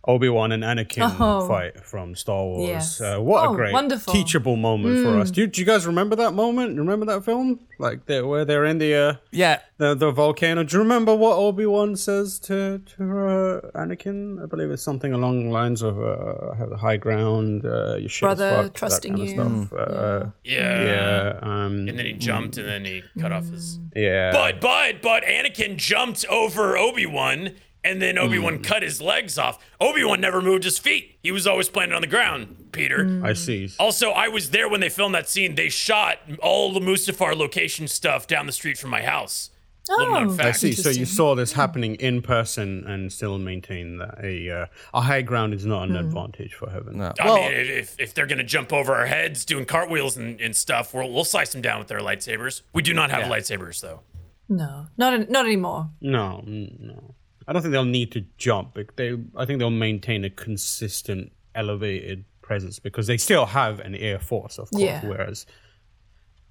Obi 0.07 0.29
Wan 0.29 0.53
and 0.53 0.63
Anakin 0.63 1.17
Oh. 1.19 1.49
fight 1.49 1.81
from 1.83 2.15
Star 2.15 2.45
Wars. 2.45 2.69
Yes. 2.69 3.01
Uh, 3.01 3.19
what 3.19 3.47
Oh, 3.47 3.53
a 3.53 3.57
great 3.57 3.73
wonderful. 3.73 4.13
teachable 4.13 4.57
moment 4.57 5.03
for 5.05 5.19
us. 5.19 5.31
Do, 5.31 5.41
you- 5.41 5.47
do 5.47 5.61
you 5.61 5.67
guys 5.67 5.87
remember 5.87 6.15
that 6.17 6.35
moment? 6.35 6.77
Remember 6.79 7.07
that 7.07 7.25
film? 7.25 7.61
Like 7.79 8.05
the, 8.07 8.25
where 8.27 8.45
they're 8.45 8.67
in 8.67 8.79
the, 8.79 8.95
uh, 8.95 9.15
yeah, 9.33 9.59
the 9.79 9.95
the 9.97 10.11
volcano. 10.13 10.63
Do 10.63 10.77
you 10.77 10.83
remember 10.83 11.13
what 11.15 11.37
Obi 11.37 11.67
Wan 11.67 11.97
says 11.97 12.39
to 12.41 12.79
to 12.97 13.03
uh, 13.03 13.61
Anakin? 13.75 14.41
I 14.43 14.47
believe 14.47 14.71
it's 14.71 14.83
something 14.83 15.13
along 15.13 15.45
the 15.47 15.51
lines 15.51 15.83
of 15.83 15.99
uh, 15.99 16.55
"Have 16.55 16.71
the 16.71 16.77
high 16.77 16.97
ground, 16.99 17.65
uh, 17.67 17.97
your 17.97 18.09
shit 18.09 18.11
is 18.11 18.21
Brother, 18.21 18.51
fucked," 18.51 18.65
that 18.65 18.75
trusting 18.75 19.17
kind 19.17 19.23
of 19.23 19.29
you. 19.29 19.67
stuff. 19.67 19.73
Uh, 19.73 20.27
yeah. 20.45 20.85
yeah. 20.85 21.39
Um, 21.43 21.89
And 21.89 21.99
then 21.99 22.07
he 22.07 22.13
jumped 22.13 22.59
and 22.59 22.69
then 22.69 22.85
he 22.85 23.03
cut 23.21 23.33
off 23.33 23.47
his. 23.51 23.81
yeah. 23.97 24.31
But 24.33 24.61
but 24.61 25.03
but 25.03 25.25
Anakin 25.25 25.77
jumped 25.77 26.25
over 26.31 26.77
Obi 26.79 27.07
Wan, 27.07 27.51
and 27.85 28.01
then 28.03 28.19
Obi 28.19 28.39
Wan 28.39 28.57
Hmm. 28.57 28.63
cut 28.63 28.83
his 28.83 29.01
legs 29.01 29.39
off. 29.39 29.59
Obi 29.81 30.03
Wan 30.05 30.21
never 30.21 30.41
moved 30.43 30.65
his 30.65 30.79
feet. 30.79 31.19
He 31.23 31.31
was 31.31 31.47
always 31.47 31.69
planted 31.69 31.95
on 31.95 32.01
the 32.01 32.07
ground. 32.09 32.71
Peter. 32.73 33.21
I 33.23 33.35
see. 33.35 33.71
Also, 33.79 34.11
I 34.11 34.27
was 34.29 34.51
there 34.51 34.69
when 34.69 34.81
they 34.81 34.89
filmed 34.89 35.15
that 35.15 35.29
scene. 35.29 35.55
They 35.55 35.69
shot 35.69 36.19
all 36.43 36.73
the 36.73 36.81
Mustafar 36.81 37.37
location 37.37 37.87
stuff 37.87 38.27
down 38.27 38.47
the 38.47 38.53
street 38.53 38.79
from 38.79 38.91
my 38.91 39.03
house. 39.03 39.51
Little 39.87 40.15
known 40.15 40.41
Oh. 40.41 40.43
I 40.49 40.53
see. 40.53 40.73
So 40.73 40.89
you 40.89 41.05
saw 41.05 41.35
this 41.35 41.53
happening 41.53 41.97
in 41.97 42.23
person 42.23 42.85
and 42.87 43.13
still 43.13 43.37
maintain 43.39 43.99
that 43.99 44.19
a 44.25 44.51
uh, 44.51 44.67
a 44.95 45.03
high 45.03 45.21
ground 45.21 45.53
is 45.53 45.67
not 45.67 45.91
an 45.91 45.97
advantage 45.97 46.55
for 46.55 46.71
heaven. 46.71 46.97
no. 46.97 47.13
I 47.21 47.25
well, 47.27 47.37
mean, 47.37 47.53
if, 47.53 47.95
if 48.01 48.15
they're 48.15 48.27
gonna 48.27 48.45
jump 48.45 48.73
over 48.73 48.95
our 48.95 49.05
heads 49.05 49.45
doing 49.45 49.67
cartwheels 49.67 50.17
and, 50.17 50.41
and 50.41 50.57
stuff, 50.57 50.95
we'll, 50.95 51.13
we'll 51.13 51.23
slice 51.25 51.53
them 51.53 51.61
down 51.61 51.81
with 51.81 51.89
their 51.89 52.01
lightsabers. 52.01 52.63
We 52.73 52.81
do 52.81 52.95
not 52.95 53.11
have 53.11 53.25
lightsabers 53.25 53.83
though. 53.83 54.01
No, 54.49 54.87
not 54.97 55.29
not 55.29 55.45
anymore. 55.45 55.91
No, 56.01 56.43
mm, 56.47 56.81
no. 56.81 57.15
I 57.47 57.53
don't 57.53 57.63
think 57.63 57.73
they'll 57.73 57.85
need 57.85 58.13
to 58.13 58.25
jump. 58.39 58.71
But 58.75 58.97
They, 58.97 59.17
I 59.37 59.45
think 59.45 59.59
they'll 59.59 59.71
maintain 59.71 60.25
a 60.25 60.31
consistent, 60.31 61.33
elevated 61.55 62.25
presence 62.43 62.79
because 62.79 63.07
they 63.07 63.17
still 63.17 63.47
have 63.47 63.81
an 63.81 63.95
air 63.95 64.19
force, 64.19 64.59
of 64.59 64.71
course. 64.71 64.83
Yeah. 64.83 65.05
Whereas 65.07 65.47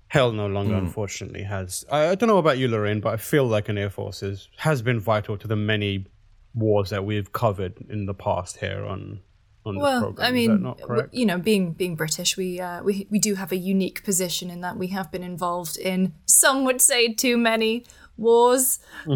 Hell 0.07 0.31
no 0.31 0.45
longer, 0.45 0.75
unfortunately, 0.75 1.41
has. 1.41 1.83
I, 1.91 2.09
I 2.09 2.15
don't 2.15 2.29
know 2.29 2.37
about 2.37 2.59
you, 2.59 2.67
Lorraine, 2.67 2.99
but 2.99 3.13
I 3.13 3.17
feel 3.17 3.45
like 3.45 3.67
an 3.67 3.79
air 3.79 3.89
force 3.89 4.21
is, 4.21 4.47
has 4.57 4.83
been 4.83 4.99
vital 4.99 5.37
to 5.39 5.47
the 5.47 5.55
many 5.55 6.05
wars 6.53 6.91
that 6.91 7.03
we've 7.03 7.31
covered 7.31 7.73
in 7.89 8.05
the 8.05 8.13
past 8.13 8.57
here 8.57 8.85
on 8.85 9.21
on 9.65 9.75
this 9.75 9.81
Well, 9.81 10.01
program. 10.01 10.27
I 10.27 10.31
mean, 10.31 10.51
that 10.51 10.61
not 10.61 10.77
w- 10.77 10.99
correct? 11.01 11.13
you 11.15 11.25
know, 11.25 11.39
being 11.39 11.71
being 11.73 11.95
British, 11.95 12.37
we 12.37 12.59
uh, 12.59 12.83
we 12.83 13.07
we 13.09 13.17
do 13.17 13.33
have 13.35 13.51
a 13.51 13.55
unique 13.55 14.03
position 14.03 14.51
in 14.51 14.61
that 14.61 14.77
we 14.77 14.87
have 14.87 15.11
been 15.11 15.23
involved 15.23 15.77
in 15.77 16.13
some 16.27 16.63
would 16.63 16.79
say 16.81 17.11
too 17.13 17.35
many 17.35 17.83
wars. 18.17 18.79
oh, 19.07 19.13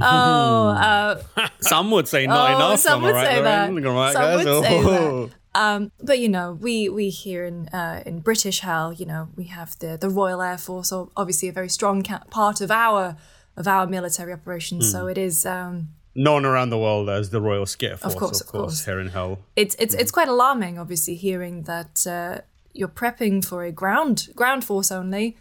uh, 0.70 1.22
Some 1.60 1.92
would 1.92 2.08
say 2.08 2.28
not 2.28 2.52
Oh, 2.52 2.56
enough. 2.56 2.80
some 2.80 3.02
would 3.04 3.14
right, 3.14 3.28
say 3.28 3.42
that. 3.42 3.70
Lorraine? 3.72 3.86
Am 3.86 3.92
I 3.92 3.96
right, 3.96 4.14
Some 4.14 4.22
guys? 4.24 4.46
would 4.46 4.64
say 4.64 4.82
Oh. 4.84 5.30
um, 5.56 5.92
but 6.04 6.20
you 6.20 6.30
know, 6.30 6.54
we 6.54 6.90
we 6.90 7.10
here 7.10 7.46
in 7.46 7.68
uh, 7.70 8.04
in 8.06 8.20
British 8.20 8.60
Hell, 8.62 8.94
you 8.94 9.06
know, 9.06 9.30
we 9.36 9.46
have 9.46 9.78
the 9.80 9.98
the 10.00 10.10
Royal 10.10 10.42
Air 10.42 10.58
Force, 10.58 10.92
obviously 11.16 11.48
a 11.50 11.54
very 11.54 11.70
strong 11.70 12.04
ca- 12.04 12.24
part 12.30 12.62
of 12.62 12.70
our 12.72 13.16
of 13.56 13.68
our 13.68 13.88
military 13.88 14.34
operations. 14.34 14.86
Hmm. 14.88 14.92
So 14.92 15.08
it 15.08 15.18
is. 15.18 15.46
Um, 15.46 15.90
known 16.20 16.46
around 16.46 16.72
the 16.72 16.78
world 16.80 17.10
as 17.10 17.30
the 17.30 17.40
Royal 17.40 17.68
Scare 17.68 17.96
Force, 17.96 18.14
of 18.14 18.20
course, 18.20 18.32
course, 18.32 18.42
of 18.42 18.48
course. 18.48 18.86
here 18.86 19.00
in 19.00 19.10
Hell. 19.10 19.38
it's 19.56 19.76
it's 19.78 19.94
it's 19.94 20.10
quite 20.12 20.28
alarming, 20.28 20.80
obviously, 20.80 21.14
hearing 21.16 21.64
that 21.64 22.08
uh, 22.08 22.40
you're 22.74 22.88
prepping 22.88 23.46
for 23.46 23.64
a 23.64 23.72
ground 23.72 24.30
ground 24.36 24.64
force 24.66 24.92
only, 24.92 25.38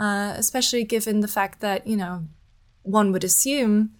uh, 0.00 0.34
especially 0.36 0.82
given 0.84 1.20
the 1.20 1.28
fact 1.28 1.60
that 1.60 1.86
you 1.86 1.96
know 1.96 2.24
one 2.82 3.12
would 3.12 3.24
assume 3.24 3.90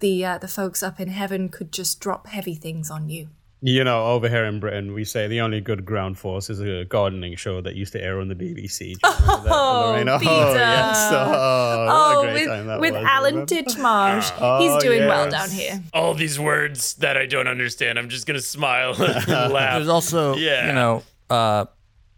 the 0.00 0.24
uh, 0.24 0.38
the 0.38 0.48
folks 0.48 0.82
up 0.82 1.00
in 1.00 1.08
heaven 1.08 1.48
could 1.48 1.72
just 1.72 2.00
drop 2.00 2.26
heavy 2.26 2.54
things 2.54 2.90
on 2.90 3.08
you. 3.08 3.28
You 3.62 3.82
know, 3.84 4.04
over 4.08 4.28
here 4.28 4.44
in 4.44 4.60
Britain, 4.60 4.92
we 4.92 5.04
say 5.04 5.26
the 5.26 5.40
only 5.40 5.62
good 5.62 5.86
ground 5.86 6.18
force 6.18 6.50
is 6.50 6.60
a 6.60 6.84
gardening 6.84 7.34
show 7.36 7.62
that 7.62 7.74
used 7.74 7.92
to 7.94 8.02
air 8.02 8.20
on 8.20 8.28
the 8.28 8.34
BBC. 8.34 8.78
Do 8.78 9.08
you 9.08 9.14
remember 9.18 9.48
that, 9.48 9.54
Lorraine? 9.54 10.08
Oh, 10.10 10.18
Peter. 10.18 10.30
yes. 10.58 11.08
Oh, 11.10 11.86
what 11.86 12.16
Oh, 12.16 12.28
a 12.28 12.32
great 12.32 12.46
time 12.46 12.58
with 12.58 12.66
that 12.66 12.80
with 12.80 12.94
was, 12.94 13.04
Alan 13.04 13.34
remember? 13.34 13.54
Titchmarsh, 13.54 14.32
Oh, 14.40 14.58
he's 14.74 14.82
doing 14.84 15.06
well 15.08 15.30
down 15.30 15.48
here. 15.50 15.82
All 15.94 16.12
these 16.12 16.38
words 16.38 16.94
that 16.96 17.16
I 17.16 17.24
don't 17.24 17.48
understand. 17.48 17.98
I'm 17.98 18.10
just 18.10 18.26
gonna 18.26 18.40
smile 18.40 18.90
and 19.02 19.26
laugh. 19.52 19.76
there's 19.78 19.88
also, 19.88 20.36
Yeah. 20.36 20.66
you 20.68 20.72
know, 20.74 21.02
uh, 21.30 21.64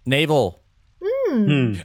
naval 0.05 0.61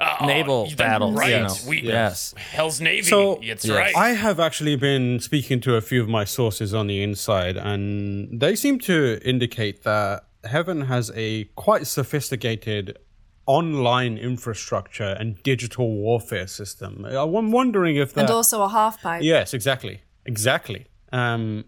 Oh, 0.02 0.26
naval 0.26 0.64
that's 0.64 0.76
battles. 0.76 1.16
Right. 1.16 1.32
You 1.32 1.40
know. 1.44 1.56
We, 1.68 1.82
yes. 1.82 2.34
Hell's 2.38 2.80
Navy. 2.82 3.04
So 3.04 3.40
it's 3.42 3.66
Yes. 3.66 3.76
right. 3.78 3.96
I 3.96 4.10
have 4.10 4.40
actually 4.40 4.76
been 4.76 5.20
speaking 5.20 5.60
to 5.62 5.76
a 5.76 5.82
few 5.82 6.02
of 6.02 6.10
my 6.10 6.24
sources 6.24 6.74
on 6.74 6.88
the 6.88 7.02
inside, 7.04 7.58
and 7.58 8.40
they 8.40 8.56
seem 8.56 8.80
to 8.80 9.20
indicate 9.24 9.84
that 9.84 10.26
Heaven 10.44 10.82
has 10.82 11.12
a 11.16 11.46
quite 11.56 11.88
sophisticated 11.88 12.98
online 13.46 14.18
infrastructure 14.18 15.16
and 15.20 15.42
digital 15.44 15.90
warfare 15.92 16.48
system. 16.48 17.06
I'm 17.06 17.52
wondering 17.52 17.98
if 17.98 18.14
that. 18.14 18.22
And 18.22 18.30
also 18.30 18.64
a 18.64 18.70
half 18.70 19.02
pipe. 19.02 19.22
Yes, 19.24 19.54
exactly, 19.54 20.02
exactly. 20.26 20.86
Um, 21.12 21.66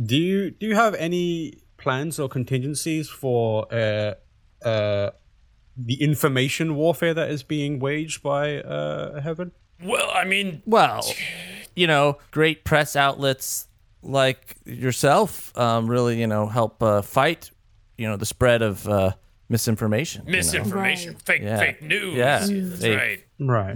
do 0.00 0.16
you 0.16 0.50
do 0.50 0.66
you 0.66 0.74
have 0.74 0.94
any 0.94 1.54
plans 1.76 2.18
or 2.18 2.28
contingencies 2.28 3.08
for 3.08 3.72
uh, 3.72 4.14
uh, 4.66 5.10
the 5.76 5.94
information 6.02 6.74
warfare 6.76 7.14
that 7.14 7.30
is 7.30 7.42
being 7.42 7.78
waged 7.78 8.22
by 8.22 8.58
uh, 8.60 9.20
Heaven? 9.20 9.52
well, 9.82 10.10
I 10.12 10.24
mean, 10.24 10.62
Well, 10.66 11.04
you 11.74 11.86
know, 11.86 12.18
great 12.30 12.64
press 12.64 12.94
outlets 12.96 13.66
like 14.02 14.56
yourself 14.64 15.56
um, 15.58 15.88
really, 15.88 16.20
you 16.20 16.26
know, 16.26 16.46
help 16.46 16.82
uh, 16.82 17.02
fight, 17.02 17.50
you 17.98 18.06
know, 18.06 18.16
the 18.16 18.26
spread 18.26 18.62
of 18.62 18.86
uh, 18.88 19.12
misinformation. 19.48 20.22
you 20.26 20.32
know. 20.32 20.36
misinformation, 20.38 21.12
Right. 21.14 21.22
fake 21.22 21.42
Yeah. 21.42 21.58
fake 21.58 21.82
news. 21.82 22.14
Yeah. 22.14 22.38
That's 22.48 22.80
Fake. 22.82 22.98
right. 22.98 23.24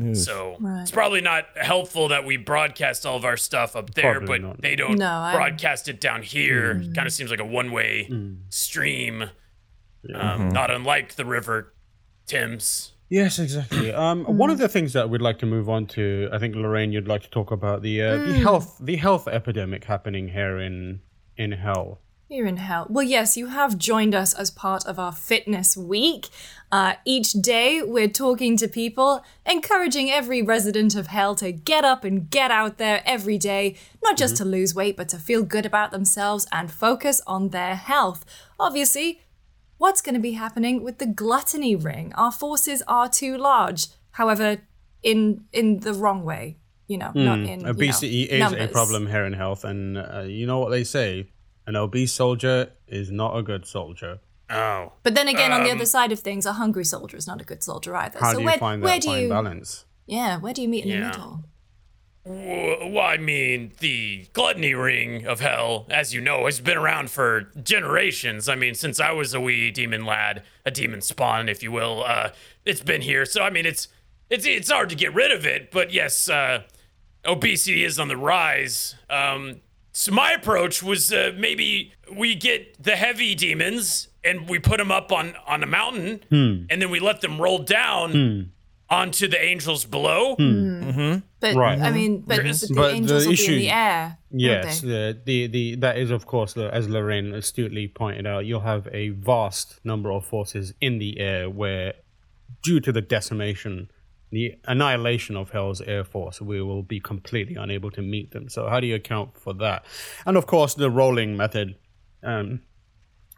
Right. 0.01 0.17
So 0.17 0.57
Right. 0.61 0.83
it's 0.83 0.91
probably 0.91 1.21
not 1.21 1.47
helpful 1.57 2.09
that 2.09 2.25
we 2.25 2.37
broadcast 2.37 3.05
all 3.05 3.17
of 3.17 3.25
our 3.25 3.37
stuff 3.37 3.75
up 3.75 3.95
there, 3.95 4.13
Probably 4.19 4.39
but 4.39 4.47
not. 4.47 4.61
they 4.63 4.77
don't 4.77 4.99
No, 4.99 5.31
broadcast 5.35 5.89
it 5.89 6.01
down 6.01 6.23
here. 6.23 6.75
Kind 6.95 7.07
of 7.07 7.13
seems 7.13 7.31
like 7.31 7.41
a 7.41 7.45
one-way 7.45 8.09
stream, 8.51 9.31
um, 10.15 10.51
not 10.51 10.71
unlike 10.71 11.17
the 11.17 11.25
River 11.25 11.73
Thames. 12.29 12.93
Yes, 13.09 13.39
exactly. 13.39 13.93
Um, 13.99 14.25
one 14.25 14.51
of 14.51 14.59
the 14.59 14.69
things 14.69 14.93
that 14.93 15.11
we'd 15.11 15.23
like 15.23 15.39
to 15.41 15.47
move 15.47 15.69
on 15.69 15.87
to, 15.89 16.29
I 16.31 16.39
think 16.39 16.55
Lorraine, 16.55 16.93
you'd 16.93 17.09
like 17.09 17.23
to 17.23 17.31
talk 17.31 17.51
about 17.51 17.83
the 17.83 18.03
uh, 18.03 18.17
the 18.19 18.35
health 18.35 18.77
the 18.81 18.97
health 18.97 19.27
epidemic 19.27 19.85
happening 19.85 20.29
here 20.29 20.59
in 20.59 21.01
in 21.37 21.53
Hell. 21.53 22.01
You're 22.31 22.47
in 22.47 22.59
hell. 22.59 22.87
Well, 22.91 23.07
yes, 23.07 23.39
you 23.39 23.47
have 23.47 23.79
joined 23.79 24.15
us 24.15 24.35
as 24.35 24.51
part 24.51 24.85
of 24.85 24.99
our 24.99 25.13
fitness 25.13 25.79
week. 25.79 26.27
Uh, 26.71 26.97
each 27.07 27.33
day, 27.33 27.81
we're 27.83 28.07
talking 28.07 28.59
to 28.59 28.69
people, 28.69 29.25
encouraging 29.47 30.11
every 30.11 30.43
resident 30.43 30.95
of 30.95 31.07
hell 31.07 31.35
to 31.37 31.53
get 31.53 31.87
up 31.87 32.05
and 32.05 32.29
get 32.29 32.51
out 32.51 32.77
there 32.77 33.03
every 33.07 33.39
day, 33.39 33.77
not 34.03 34.19
just 34.19 34.37
to 34.37 34.45
lose 34.45 34.75
weight, 34.75 34.95
but 34.95 35.09
to 35.09 35.17
feel 35.17 35.43
good 35.43 35.65
about 35.65 35.91
themselves 35.91 36.47
and 36.53 36.71
focus 36.71 37.23
on 37.27 37.49
their 37.49 37.77
health. 37.77 38.27
Obviously, 38.61 39.23
what's 39.79 40.01
going 40.03 40.15
to 40.15 40.21
be 40.21 40.33
happening 40.33 40.83
with 40.83 40.99
the 40.99 41.07
gluttony 41.07 41.75
ring? 41.75 42.13
Our 42.17 42.33
forces 42.33 42.83
are 42.87 43.09
too 43.09 43.37
large. 43.39 43.87
However, 44.13 44.59
in 45.03 45.45
in 45.53 45.81
the 45.81 45.95
wrong 45.95 46.25
way, 46.25 46.59
you 46.87 46.99
know, 46.99 47.13
not 47.15 47.39
in 47.39 47.47
you 47.47 47.57
know, 47.59 47.71
Obesity 47.71 48.23
is 48.25 48.53
a 48.53 48.69
problem 48.69 49.07
here 49.07 49.25
in 49.25 49.33
Health, 49.33 49.65
and 49.65 49.97
uh, 49.97 50.23
you 50.27 50.47
know 50.47 50.59
what 50.59 50.71
they 50.71 50.85
say: 50.85 51.31
an 51.67 51.77
obese 51.77 52.13
soldier 52.13 52.71
is 52.87 53.11
not 53.11 53.37
a 53.37 53.43
good 53.43 53.67
soldier. 53.67 54.19
Oh, 54.51 54.93
But 55.03 55.15
then 55.15 55.29
again, 55.29 55.53
on 55.53 55.63
the 55.63 55.71
other 55.71 55.85
side 55.85 56.11
of 56.11 56.21
things, 56.21 56.47
a 56.47 56.55
hungry 56.55 56.85
soldier 56.85 57.19
is 57.19 57.27
not 57.27 57.39
a 57.41 57.45
good 57.45 57.63
soldier 57.63 57.95
either. 57.95 58.19
How 58.19 58.31
so 58.33 58.37
do 58.37 58.41
you 58.41 58.47
where, 58.47 58.59
find 58.59 58.83
where 58.83 58.99
do 58.99 59.09
fine 59.09 59.23
you? 59.25 59.29
balance? 59.29 59.85
Yeah, 60.07 60.39
where 60.39 60.55
do 60.55 60.63
you 60.63 60.69
meet 60.69 60.85
in 60.87 60.91
Yeah. 60.91 61.01
the 61.01 61.07
middle? 61.09 61.45
Well, 62.29 62.99
I 63.01 63.17
mean, 63.17 63.73
the 63.79 64.27
gluttony 64.35 64.75
ring 64.75 65.27
of 65.27 65.41
hell, 65.41 65.87
as 65.89 66.13
you 66.13 66.21
know, 66.21 66.45
has 66.45 66.61
been 66.61 66.77
around 66.77 67.11
for 67.11 67.51
generations. 67.63 68.51
I 68.51 68.55
mean, 68.55 68.75
since 68.75 69.01
I 69.01 69.13
was 69.13 69.33
a 69.33 69.41
wee 69.41 69.71
demon 69.71 70.05
lad, 70.05 70.43
a 70.67 70.71
demon 70.71 71.01
spawn, 71.01 71.49
if 71.49 71.63
you 71.63 71.73
will, 71.73 72.05
uh, 72.05 72.31
it's 72.67 72.83
been 72.83 73.01
here. 73.01 73.25
So, 73.25 73.43
I 73.43 73.49
mean, 73.49 73.65
it's 73.65 73.89
it's 74.29 74.45
it's 74.45 74.71
hard 74.71 74.91
to 74.91 74.95
get 74.95 75.15
rid 75.15 75.33
of 75.33 75.47
it. 75.47 75.71
But 75.71 75.91
yes, 75.91 76.29
uh, 76.29 76.65
obesity 77.25 77.83
is 77.83 77.99
on 77.99 78.09
the 78.09 78.17
rise. 78.17 78.95
Um, 79.09 79.63
so 79.93 80.13
my 80.13 80.33
approach 80.33 80.83
was 80.83 81.11
uh, 81.11 81.33
maybe 81.35 81.95
we 82.15 82.35
get 82.35 82.83
the 82.83 82.97
heavy 82.97 83.35
demons 83.35 84.09
and 84.23 84.49
we 84.51 84.59
put 84.59 84.77
them 84.77 84.93
up 84.93 85.11
on 85.13 85.35
on 85.47 85.63
a 85.63 85.67
mountain, 85.67 86.21
and 86.71 86.83
then 86.83 86.91
we 86.91 87.01
let 87.01 87.23
them 87.23 87.41
roll 87.41 87.61
down 87.61 88.53
onto 88.91 89.29
the 89.29 89.43
angels 89.43 89.85
below, 89.85 90.35
But 91.41 91.55
Right. 91.55 91.79
I 91.81 91.91
mean, 91.93 92.23
but, 92.27 92.41
Chris? 92.41 92.61
but 92.63 92.69
the 92.69 92.75
But 92.75 92.89
the 92.91 92.95
angels 92.95 93.23
will 93.25 93.31
be 93.31 93.35
issue- 93.35 93.53
in 93.53 93.59
the 93.59 93.71
air. 93.71 94.19
won't 94.31 94.41
Yes, 94.43 94.81
the, 94.81 95.19
the 95.25 95.47
the 95.47 95.75
that 95.77 95.97
is 95.99 96.11
of 96.11 96.27
course 96.27 96.53
the, 96.55 96.73
as 96.75 96.89
Lorraine 96.89 97.33
astutely 97.35 97.87
pointed 97.89 98.27
out, 98.27 98.47
you'll 98.47 98.61
have 98.75 98.89
a 98.93 99.11
vast 99.11 99.81
number 99.85 100.11
of 100.13 100.25
forces 100.27 100.75
in 100.81 100.99
the 100.99 101.19
air 101.21 101.49
where, 101.49 101.95
due 102.63 102.81
to 102.81 102.91
the 102.93 103.01
decimation, 103.01 103.91
the 104.31 104.55
annihilation 104.65 105.37
of 105.37 105.51
Hell's 105.51 105.81
air 105.83 106.05
force, 106.05 106.41
we 106.41 106.61
will 106.61 106.83
be 106.83 107.01
completely 107.01 107.55
unable 107.55 107.91
to 107.93 108.03
meet 108.03 108.33
them. 108.33 108.49
So 108.49 108.69
how 108.69 108.81
do 108.81 108.87
you 108.87 108.95
account 108.97 109.39
for 109.39 109.55
that? 109.55 109.85
And 110.27 110.37
of 110.37 110.47
course, 110.47 110.75
the 110.75 110.91
rolling 110.91 111.37
method. 111.37 111.77
Um, 112.23 112.61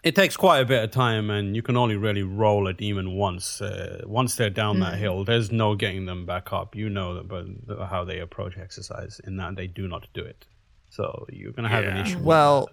it 0.03 0.15
takes 0.15 0.37
quite 0.37 0.61
a 0.61 0.65
bit 0.65 0.83
of 0.85 0.91
time, 0.91 1.31
and 1.31 1.55
you 1.55 1.63
can 1.63 1.77
only 1.77 1.97
really 1.97 2.23
roll 2.23 2.67
a 2.67 2.73
demon 2.73 3.13
once. 3.17 3.61
Uh, 3.61 4.03
once 4.07 4.37
they're 4.37 4.49
down 4.51 4.81
that 4.81 4.97
hill, 4.99 5.25
there's 5.25 5.51
no 5.53 5.75
getting 5.75 6.07
them 6.07 6.25
back 6.27 6.53
up. 6.53 6.75
You 6.75 6.89
know 6.89 7.15
that, 7.15 7.29
but 7.29 7.87
how 7.89 8.05
they 8.05 8.19
approach 8.21 8.57
exercise 8.59 9.21
in 9.25 9.37
that 9.37 9.57
they 9.57 9.67
do 9.67 9.87
not 9.89 10.07
do 10.15 10.23
it. 10.23 10.47
So 10.89 11.27
you're 11.31 11.53
gonna 11.53 11.69
have 11.69 11.85
an 11.85 11.97
issue. 11.99 12.19
Well, 12.21 12.69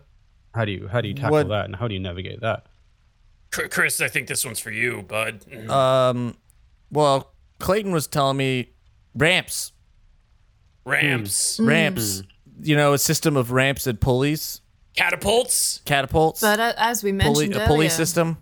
how 0.56 0.66
do 0.66 0.72
you 0.72 0.88
how 0.88 1.02
do 1.02 1.08
you 1.08 1.14
tackle 1.14 1.32
what- 1.32 1.48
that, 1.50 1.66
and 1.66 1.76
how 1.76 1.88
do 1.88 1.94
you 1.94 2.00
navigate 2.00 2.42
that? 2.42 2.68
Chris, 3.52 4.02
I 4.02 4.08
think 4.10 4.28
this 4.28 4.46
one's 4.46 4.60
for 4.60 4.72
you, 4.72 5.02
bud. 5.04 5.46
um, 5.70 6.36
well, 6.92 7.34
Clayton 7.60 7.92
was 7.92 8.06
telling 8.06 8.38
me 8.38 8.72
ramps, 9.16 9.72
Ramps, 10.86 11.60
ramps. 11.62 12.24
You 12.62 12.76
know, 12.76 12.94
a 12.94 12.98
system 12.98 13.38
of 13.38 13.52
ramps 13.52 13.86
and 13.88 14.00
pulleys, 14.02 14.62
catapults, 14.98 15.82
catapults, 15.86 16.42
But 16.42 16.60
uh, 16.60 16.74
as 16.78 17.04
we 17.04 17.12
pulley, 17.12 17.48
mentioned 17.48 17.56
a 17.56 17.68
pulley 17.68 17.86
earlier, 17.86 17.90
system. 17.90 18.38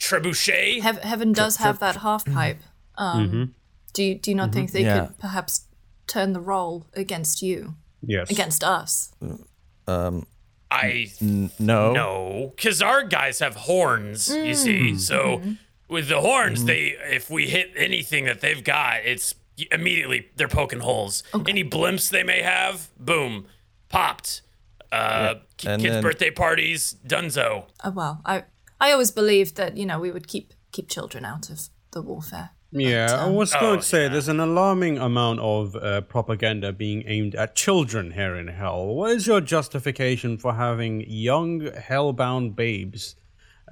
trebuchet. 0.00 0.80
Heav- 0.80 1.02
heaven 1.04 1.32
does 1.32 1.56
have 1.56 1.78
that 1.78 1.96
half 1.96 2.24
pipe. 2.24 2.60
Um, 2.96 3.28
mm-hmm. 3.28 3.44
Do 3.92 4.02
you 4.02 4.14
do 4.16 4.30
you 4.30 4.36
not 4.36 4.50
mm-hmm. 4.50 4.54
think 4.54 4.72
they 4.72 4.82
Yeah. 4.84 5.06
could 5.06 5.18
perhaps 5.18 5.66
turn 6.06 6.32
the 6.32 6.40
role 6.40 6.86
against 6.94 7.42
you, 7.42 7.74
Yes. 8.02 8.30
against 8.30 8.64
us? 8.64 9.12
Uh, 9.22 9.90
um, 9.90 10.26
I 10.70 11.10
No, 11.20 11.92
No, 11.92 12.52
because 12.56 12.82
our 12.82 13.02
guys 13.04 13.38
have 13.38 13.56
horns. 13.56 14.28
You 14.28 14.52
mm. 14.52 14.54
see, 14.54 14.80
mm-hmm. 14.80 14.96
so 14.98 15.42
with 15.88 16.08
the 16.08 16.20
horns, 16.20 16.64
they 16.64 16.96
if 17.10 17.30
we 17.30 17.48
hit 17.48 17.72
anything 17.76 18.24
that 18.26 18.40
they've 18.40 18.62
got, 18.62 19.04
it's 19.04 19.34
immediately 19.70 20.28
they're 20.36 20.48
poking 20.48 20.80
holes. 20.80 21.22
Any 21.46 21.64
blimps 21.64 22.10
they 22.10 22.22
may 22.22 22.42
have, 22.42 22.90
boom, 22.98 23.46
popped. 23.88 24.42
Uh, 24.90 25.34
ki- 25.56 25.68
and 25.68 25.82
kids' 25.82 25.94
then- 25.94 26.02
birthday 26.02 26.30
parties, 26.30 26.96
dunzo. 27.06 27.64
Oh 27.84 27.90
well, 27.90 28.20
I 28.24 28.44
I 28.80 28.92
always 28.92 29.10
believed 29.10 29.56
that 29.56 29.76
you 29.76 29.84
know 29.86 29.98
we 29.98 30.10
would 30.10 30.26
keep 30.28 30.52
keep 30.72 30.88
children 30.88 31.24
out 31.24 31.50
of 31.50 31.68
the 31.92 32.02
warfare. 32.02 32.50
Yeah, 32.70 33.24
I 33.24 33.30
was 33.30 33.54
Oh, 33.54 33.60
going 33.60 33.80
to 33.80 33.84
say 33.86 34.02
yeah. 34.02 34.08
there's 34.12 34.28
an 34.28 34.40
alarming 34.40 34.98
amount 34.98 35.40
of 35.40 35.74
uh, 35.74 36.02
propaganda 36.02 36.70
being 36.70 37.02
aimed 37.06 37.34
at 37.34 37.54
children 37.54 38.10
here 38.10 38.36
in 38.36 38.48
Hell. 38.48 38.86
What 38.88 39.12
is 39.12 39.26
your 39.26 39.40
justification 39.40 40.36
for 40.36 40.52
having 40.52 41.02
young 41.08 41.60
hellbound 41.60 42.56
babes 42.56 43.16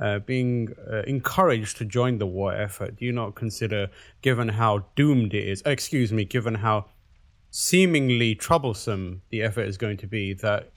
uh, 0.00 0.20
being 0.20 0.72
uh, 0.90 1.02
encouraged 1.02 1.76
to 1.76 1.84
join 1.84 2.16
the 2.16 2.26
war 2.26 2.54
effort? 2.54 2.96
Do 2.96 3.04
you 3.04 3.12
not 3.12 3.34
consider, 3.34 3.88
given 4.22 4.48
how 4.48 4.86
doomed 4.96 5.34
it 5.34 5.46
is, 5.46 5.62
excuse 5.66 6.10
me, 6.10 6.24
given 6.24 6.54
how 6.54 6.86
seemingly 7.58 8.34
troublesome 8.34 9.22
the 9.30 9.40
effort 9.40 9.62
is 9.62 9.78
going 9.78 9.96
to 9.96 10.06
be, 10.06 10.34
that 10.34 10.70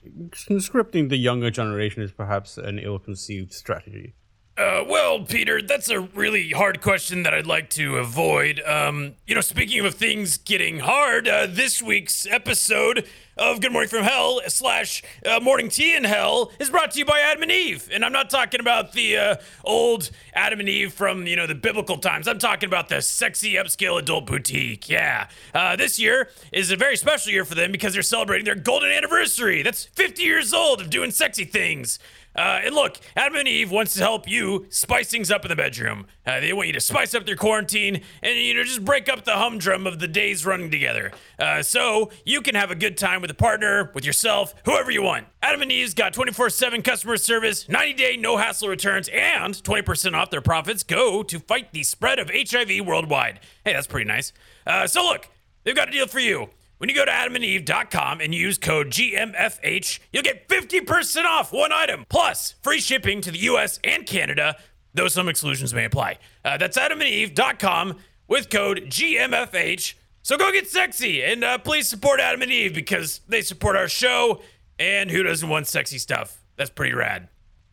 conscripting 0.46 1.08
the 1.08 1.16
younger 1.18 1.50
generation 1.50 2.02
is 2.02 2.10
perhaps 2.10 2.56
an 2.56 2.78
ill-conceived 2.78 3.52
strategy? 3.52 4.14
Uh, 4.60 4.84
well, 4.86 5.24
Peter, 5.24 5.62
that's 5.62 5.88
a 5.88 6.00
really 6.00 6.50
hard 6.50 6.82
question 6.82 7.22
that 7.22 7.32
I'd 7.32 7.46
like 7.46 7.70
to 7.70 7.96
avoid. 7.96 8.60
Um, 8.66 9.14
you 9.26 9.34
know, 9.34 9.40
speaking 9.40 9.82
of 9.86 9.94
things 9.94 10.36
getting 10.36 10.80
hard, 10.80 11.26
uh, 11.26 11.46
this 11.48 11.80
week's 11.80 12.26
episode 12.26 13.08
of 13.38 13.62
Good 13.62 13.72
Morning 13.72 13.88
from 13.88 14.04
Hell 14.04 14.42
slash 14.48 15.02
uh, 15.24 15.40
Morning 15.40 15.70
Tea 15.70 15.96
in 15.96 16.04
Hell 16.04 16.52
is 16.58 16.68
brought 16.68 16.90
to 16.90 16.98
you 16.98 17.06
by 17.06 17.20
Adam 17.20 17.42
and 17.42 17.50
Eve, 17.50 17.88
and 17.90 18.04
I'm 18.04 18.12
not 18.12 18.28
talking 18.28 18.60
about 18.60 18.92
the 18.92 19.16
uh, 19.16 19.36
old 19.64 20.10
Adam 20.34 20.60
and 20.60 20.68
Eve 20.68 20.92
from 20.92 21.26
you 21.26 21.36
know 21.36 21.46
the 21.46 21.54
biblical 21.54 21.96
times. 21.96 22.28
I'm 22.28 22.38
talking 22.38 22.66
about 22.66 22.90
the 22.90 23.00
sexy 23.00 23.54
upscale 23.54 23.98
adult 23.98 24.26
boutique. 24.26 24.90
Yeah, 24.90 25.28
uh, 25.54 25.76
this 25.76 25.98
year 25.98 26.28
is 26.52 26.70
a 26.70 26.76
very 26.76 26.98
special 26.98 27.32
year 27.32 27.46
for 27.46 27.54
them 27.54 27.72
because 27.72 27.94
they're 27.94 28.02
celebrating 28.02 28.44
their 28.44 28.56
golden 28.56 28.90
anniversary. 28.90 29.62
That's 29.62 29.84
50 29.84 30.22
years 30.22 30.52
old 30.52 30.82
of 30.82 30.90
doing 30.90 31.10
sexy 31.10 31.46
things. 31.46 31.98
Uh, 32.36 32.60
and 32.64 32.74
look, 32.74 32.98
Adam 33.16 33.36
and 33.36 33.48
Eve 33.48 33.70
wants 33.70 33.94
to 33.94 34.00
help 34.00 34.28
you 34.28 34.66
spice 34.68 35.10
things 35.10 35.30
up 35.30 35.44
in 35.44 35.48
the 35.48 35.56
bedroom. 35.56 36.06
Uh, 36.24 36.40
they 36.40 36.52
want 36.52 36.68
you 36.68 36.72
to 36.72 36.80
spice 36.80 37.14
up 37.14 37.26
their 37.26 37.36
quarantine 37.36 38.02
and 38.22 38.38
you 38.38 38.54
know 38.54 38.62
just 38.62 38.84
break 38.84 39.08
up 39.08 39.24
the 39.24 39.32
humdrum 39.32 39.86
of 39.86 39.98
the 39.98 40.06
days 40.08 40.46
running 40.46 40.70
together. 40.70 41.10
Uh, 41.38 41.62
so 41.62 42.10
you 42.24 42.40
can 42.40 42.54
have 42.54 42.70
a 42.70 42.74
good 42.74 42.96
time 42.96 43.20
with 43.20 43.30
a 43.30 43.34
partner, 43.34 43.90
with 43.94 44.04
yourself, 44.04 44.54
whoever 44.64 44.90
you 44.90 45.02
want. 45.02 45.26
Adam 45.42 45.62
and 45.62 45.72
Eve's 45.72 45.94
got 45.94 46.12
24/7 46.12 46.82
customer 46.84 47.16
service, 47.16 47.64
90-day 47.64 48.16
no 48.16 48.36
hassle 48.36 48.68
returns, 48.68 49.08
and 49.08 49.54
20% 49.54 50.14
off 50.14 50.30
their 50.30 50.40
profits 50.40 50.82
go 50.82 51.22
to 51.22 51.38
fight 51.40 51.72
the 51.72 51.82
spread 51.82 52.18
of 52.18 52.30
HIV 52.30 52.86
worldwide. 52.86 53.40
Hey, 53.64 53.72
that's 53.72 53.86
pretty 53.86 54.06
nice. 54.06 54.32
Uh, 54.66 54.86
so 54.86 55.02
look, 55.02 55.28
they've 55.64 55.74
got 55.76 55.88
a 55.88 55.92
deal 55.92 56.06
for 56.06 56.20
you. 56.20 56.50
When 56.80 56.88
you 56.88 56.96
go 56.96 57.04
to 57.04 57.10
adamandeve.com 57.10 58.22
and 58.22 58.34
use 58.34 58.56
code 58.56 58.86
GMFH, 58.86 59.98
you'll 60.14 60.22
get 60.22 60.48
50% 60.48 61.26
off 61.26 61.52
one 61.52 61.74
item, 61.74 62.06
plus 62.08 62.54
free 62.62 62.80
shipping 62.80 63.20
to 63.20 63.30
the 63.30 63.40
US 63.40 63.78
and 63.84 64.06
Canada, 64.06 64.56
though 64.94 65.08
some 65.08 65.28
exclusions 65.28 65.74
may 65.74 65.84
apply. 65.84 66.16
Uh, 66.42 66.56
that's 66.56 66.78
adamandeve.com 66.78 67.98
with 68.28 68.48
code 68.48 68.84
GMFH. 68.86 69.92
So 70.22 70.38
go 70.38 70.50
get 70.52 70.68
sexy 70.70 71.22
and 71.22 71.44
uh, 71.44 71.58
please 71.58 71.86
support 71.86 72.18
Adam 72.18 72.40
and 72.40 72.50
Eve 72.50 72.74
because 72.74 73.20
they 73.28 73.42
support 73.42 73.76
our 73.76 73.86
show, 73.86 74.40
and 74.78 75.10
who 75.10 75.22
doesn't 75.22 75.50
want 75.50 75.66
sexy 75.66 75.98
stuff? 75.98 76.42
That's 76.56 76.70
pretty 76.70 76.94
rad. 76.94 77.28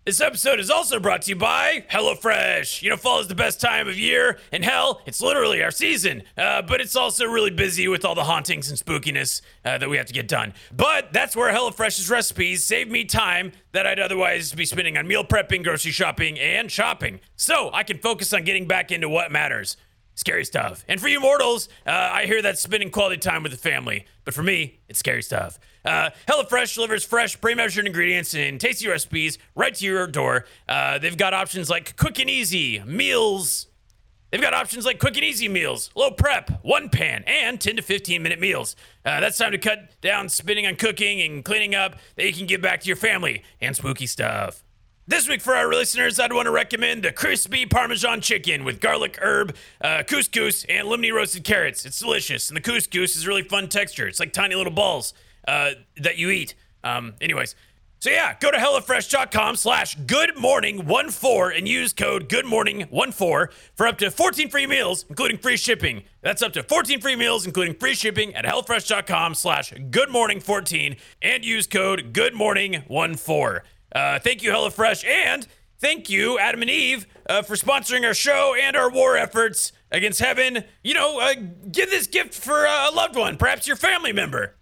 This 0.08 0.22
episode 0.22 0.62
is 0.62 0.70
also 0.70 1.02
brought 1.02 1.24
to 1.24 1.32
you 1.32 1.36
by 1.36 1.84
HelloFresh. 1.92 2.82
You 2.82 2.92
know, 2.92 2.96
fall 2.96 3.20
is 3.20 3.28
the 3.28 3.36
best 3.36 3.60
time 3.60 3.90
of 3.90 4.00
year, 4.00 4.40
and 4.54 4.64
hell, 4.64 5.02
it's 5.06 5.20
literally 5.20 5.62
our 5.62 5.70
season. 5.70 6.24
Uh, 6.38 6.62
but 6.62 6.80
it's 6.80 6.96
also 6.96 7.26
really 7.26 7.52
busy 7.52 7.90
with 7.90 8.06
all 8.06 8.16
the 8.16 8.24
hauntings 8.24 8.70
and 8.70 8.80
spookiness 8.80 9.42
uh, 9.66 9.78
that 9.78 9.90
we 9.90 9.98
have 9.98 10.06
to 10.06 10.14
get 10.14 10.30
done. 10.30 10.54
But 10.72 11.12
that's 11.12 11.36
where 11.36 11.54
HelloFresh's 11.54 12.10
recipes 12.10 12.64
save 12.64 12.88
me 12.90 13.04
time 13.04 13.52
that 13.74 13.86
I'd 13.86 14.00
otherwise 14.00 14.54
be 14.54 14.66
spending 14.66 14.98
on 14.98 15.10
meal 15.10 15.26
prepping, 15.26 15.62
grocery 15.62 15.92
shopping, 15.92 16.40
and 16.40 16.72
shopping. 16.72 17.20
So 17.36 17.70
I 17.74 17.84
can 17.84 17.98
focus 17.98 18.34
on 18.34 18.46
getting 18.46 18.66
back 18.66 18.94
into 18.94 19.10
what 19.10 19.30
matters. 19.30 19.76
Scary 20.18 20.46
stuff. 20.46 20.84
And 20.88 21.00
for 21.00 21.08
you 21.08 21.20
mortals, 21.20 21.70
uh, 21.86 21.92
I 21.92 22.26
hear 22.26 22.42
that's 22.42 22.60
spending 22.60 22.90
quality 22.90 23.18
time 23.18 23.44
with 23.44 23.52
the 23.52 23.58
family. 23.58 24.08
But 24.26 24.34
for 24.34 24.42
me, 24.42 24.80
it's 24.90 24.98
scary 24.98 25.22
stuff. 25.22 25.60
Uh, 25.86 26.10
HelloFresh 26.28 26.74
delivers 26.74 27.06
fresh, 27.06 27.40
pre-measured 27.40 27.86
ingredients 27.86 28.34
and 28.34 28.60
tasty 28.60 28.88
recipes 28.88 29.38
right 29.54 29.76
to 29.76 29.86
your 29.86 30.08
door. 30.08 30.46
Uh, 30.68 30.98
they've 30.98 31.16
got 31.16 31.36
options 31.36 31.70
like 31.70 31.96
quick 31.98 32.18
and 32.18 32.32
easy 32.32 32.80
meals. 32.84 33.68
They've 34.32 34.42
got 34.42 34.56
options 34.56 34.86
like 34.86 34.98
quick 34.98 35.18
and 35.18 35.24
easy 35.24 35.48
meals, 35.48 35.92
low 35.96 36.10
prep, 36.10 36.64
one 36.64 36.90
pan, 36.90 37.24
and 37.28 37.62
10 37.62 37.76
to 37.76 37.84
15 37.84 38.24
minute 38.24 38.40
meals. 38.40 38.76
Uh, 39.06 39.20
that's 39.20 39.38
time 39.38 39.52
to 39.52 39.60
cut 39.60 40.02
down 40.02 40.30
spending 40.30 40.66
on 40.66 40.78
cooking 40.78 41.22
and 41.22 41.46
cleaning 41.46 41.76
up 41.76 41.96
that 42.16 42.26
you 42.26 42.34
can 42.34 42.48
give 42.48 42.60
back 42.60 42.82
to 42.82 42.88
your 42.88 42.96
family 42.96 43.44
and 43.62 43.76
spooky 43.76 44.08
stuff. 44.08 44.64
This 45.10 45.30
week, 45.30 45.40
for 45.40 45.56
our 45.56 45.70
listeners, 45.74 46.20
I'd 46.20 46.34
want 46.34 46.48
to 46.48 46.52
recommend 46.52 47.04
the 47.04 47.14
crispy 47.14 47.66
Parmesan 47.66 48.20
chicken 48.20 48.66
with 48.66 48.82
garlic, 48.82 49.18
herb, 49.22 49.56
uh, 49.80 50.04
couscous, 50.06 50.66
and 50.68 50.86
lemony 50.86 51.14
roasted 51.14 51.46
carrots. 51.46 51.86
It's 51.86 52.00
delicious, 52.00 52.50
and 52.50 52.58
the 52.58 52.62
couscous 52.62 53.16
is 53.16 53.26
really 53.26 53.44
fun 53.44 53.70
texture. 53.70 54.06
It's 54.06 54.20
like 54.20 54.34
tiny 54.34 54.56
little 54.56 54.74
balls 54.74 55.14
uh, 55.48 55.72
that 55.96 56.18
you 56.18 56.30
eat. 56.30 56.56
Um, 56.84 57.14
anyways, 57.22 57.56
so 58.00 58.10
yeah, 58.10 58.36
go 58.38 58.52
to 58.52 58.58
HelloFresh.com 58.58 59.56
slash 59.56 59.96
good 59.96 60.38
morning 60.38 60.86
one 60.86 61.10
four 61.10 61.52
and 61.52 61.70
use 61.70 61.94
code 61.94 62.28
good 62.28 62.46
morning 62.46 62.82
one 62.90 63.14
four 63.14 63.52
for 63.76 63.88
up 63.88 63.98
to 64.00 64.12
14 64.12 64.50
free 64.50 64.68
meals, 64.68 65.06
including 65.08 65.38
free 65.38 65.56
shipping. 65.56 66.04
That's 66.22 66.42
up 66.42 66.52
to 66.52 66.64
14 66.64 67.00
free 67.00 67.16
meals, 67.16 67.46
including 67.46 67.76
free 67.76 67.96
shipping 67.96 68.36
at 68.36 68.44
HelloFresh.com 68.44 69.36
slash 69.36 69.74
good 69.90 70.10
morning 70.10 70.42
14 70.42 70.98
and 71.22 71.46
use 71.46 71.66
code 71.66 72.12
goodmorning14. 72.12 73.62
Uh, 73.94 74.20
thank 74.20 74.44
you, 74.44 74.52
HelloFresh, 74.52 75.06
and 75.06 75.48
thank 75.80 76.10
you, 76.10 76.38
Adam 76.40 76.62
and 76.62 76.70
Eve, 76.70 77.08
uh, 77.30 77.42
for 77.42 77.56
sponsoring 77.56 78.06
our 78.06 78.14
show 78.14 78.56
and 78.60 78.76
our 78.76 78.92
war 78.92 79.18
efforts 79.18 79.72
against 79.92 80.20
heaven. 80.20 80.64
You 80.84 80.94
know, 80.94 81.20
uh, 81.20 81.34
give 81.72 81.90
this 81.90 82.08
gift 82.08 82.34
for 82.34 82.66
a 82.66 82.90
loved 82.94 83.16
one, 83.16 83.38
perhaps 83.38 83.68
your 83.68 83.78
family 83.78 84.14
member. 84.14 84.56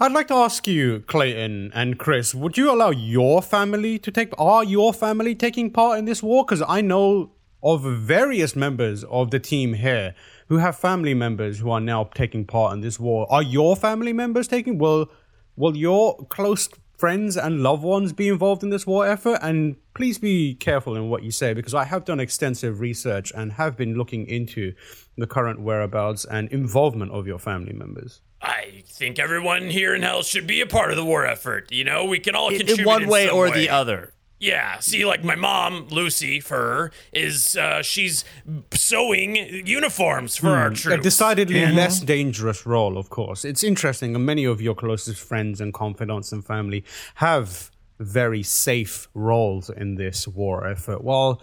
I'd 0.00 0.12
like 0.12 0.28
to 0.28 0.34
ask 0.34 0.66
you, 0.66 1.00
Clayton 1.00 1.70
and 1.74 1.98
Chris, 1.98 2.34
would 2.34 2.58
you 2.58 2.70
allow 2.70 2.90
your 2.90 3.40
family 3.40 3.98
to 4.00 4.10
take? 4.10 4.32
Are 4.38 4.64
your 4.64 4.92
family 4.92 5.34
taking 5.34 5.70
part 5.70 5.98
in 5.98 6.04
this 6.04 6.22
war? 6.22 6.44
Because 6.44 6.62
I 6.66 6.80
know 6.80 7.32
of 7.62 7.82
various 7.82 8.56
members 8.56 9.04
of 9.04 9.30
the 9.30 9.38
team 9.38 9.74
here 9.74 10.14
who 10.48 10.58
have 10.58 10.76
family 10.76 11.14
members 11.14 11.60
who 11.60 11.70
are 11.70 11.80
now 11.80 12.04
taking 12.14 12.44
part 12.44 12.74
in 12.74 12.80
this 12.80 12.98
war. 12.98 13.26
Are 13.30 13.42
your 13.42 13.76
family 13.76 14.12
members 14.12 14.48
taking? 14.48 14.78
Will 14.78 15.10
Will 15.54 15.76
your 15.76 16.16
close 16.26 16.68
friends 17.02 17.36
and 17.36 17.64
loved 17.64 17.82
ones 17.82 18.12
be 18.12 18.28
involved 18.28 18.62
in 18.62 18.70
this 18.70 18.86
war 18.86 19.04
effort? 19.04 19.36
And 19.42 19.74
please 19.92 20.18
be 20.18 20.54
careful 20.54 20.94
in 20.94 21.08
what 21.08 21.24
you 21.24 21.32
say 21.32 21.52
because 21.52 21.74
I 21.74 21.82
have 21.82 22.04
done 22.04 22.20
extensive 22.20 22.78
research 22.78 23.32
and 23.34 23.54
have 23.54 23.76
been 23.76 23.96
looking 23.96 24.24
into 24.28 24.72
the 25.18 25.26
current 25.26 25.60
whereabouts 25.60 26.24
and 26.24 26.48
involvement 26.52 27.10
of 27.10 27.26
your 27.26 27.40
family 27.40 27.72
members. 27.72 28.20
I 28.40 28.84
think 28.86 29.18
everyone 29.18 29.68
here 29.68 29.96
in 29.96 30.02
Hell 30.02 30.22
should 30.22 30.46
be 30.46 30.60
a 30.60 30.66
part 30.66 30.92
of 30.92 30.96
the 30.96 31.04
war 31.04 31.26
effort. 31.26 31.72
You 31.72 31.82
know, 31.82 32.04
we 32.04 32.20
can 32.20 32.36
all 32.36 32.50
In- 32.50 32.58
contribute 32.58 32.82
in 32.82 32.86
one 32.86 33.08
way 33.08 33.26
some 33.26 33.36
or 33.36 33.50
the 33.50 33.68
other. 33.68 34.14
Yeah, 34.42 34.80
see, 34.80 35.04
like 35.04 35.22
my 35.22 35.36
mom, 35.36 35.86
Lucy, 35.88 36.40
for 36.40 36.56
her, 36.56 36.92
is 37.12 37.56
uh, 37.56 37.80
she's 37.80 38.24
sewing 38.72 39.36
uniforms 39.36 40.36
for 40.36 40.48
our 40.48 40.70
troops. 40.70 40.98
A 40.98 41.00
decidedly 41.00 41.64
less 41.70 42.00
dangerous 42.00 42.66
role, 42.66 42.98
of 42.98 43.08
course. 43.08 43.44
It's 43.44 43.62
interesting, 43.62 44.16
and 44.16 44.26
many 44.26 44.44
of 44.44 44.60
your 44.60 44.74
closest 44.74 45.20
friends 45.20 45.60
and 45.60 45.72
confidants 45.72 46.32
and 46.32 46.44
family 46.44 46.84
have 47.14 47.70
very 48.00 48.42
safe 48.42 49.06
roles 49.14 49.70
in 49.70 49.94
this 49.94 50.26
war 50.26 50.66
effort. 50.66 51.04
While 51.04 51.40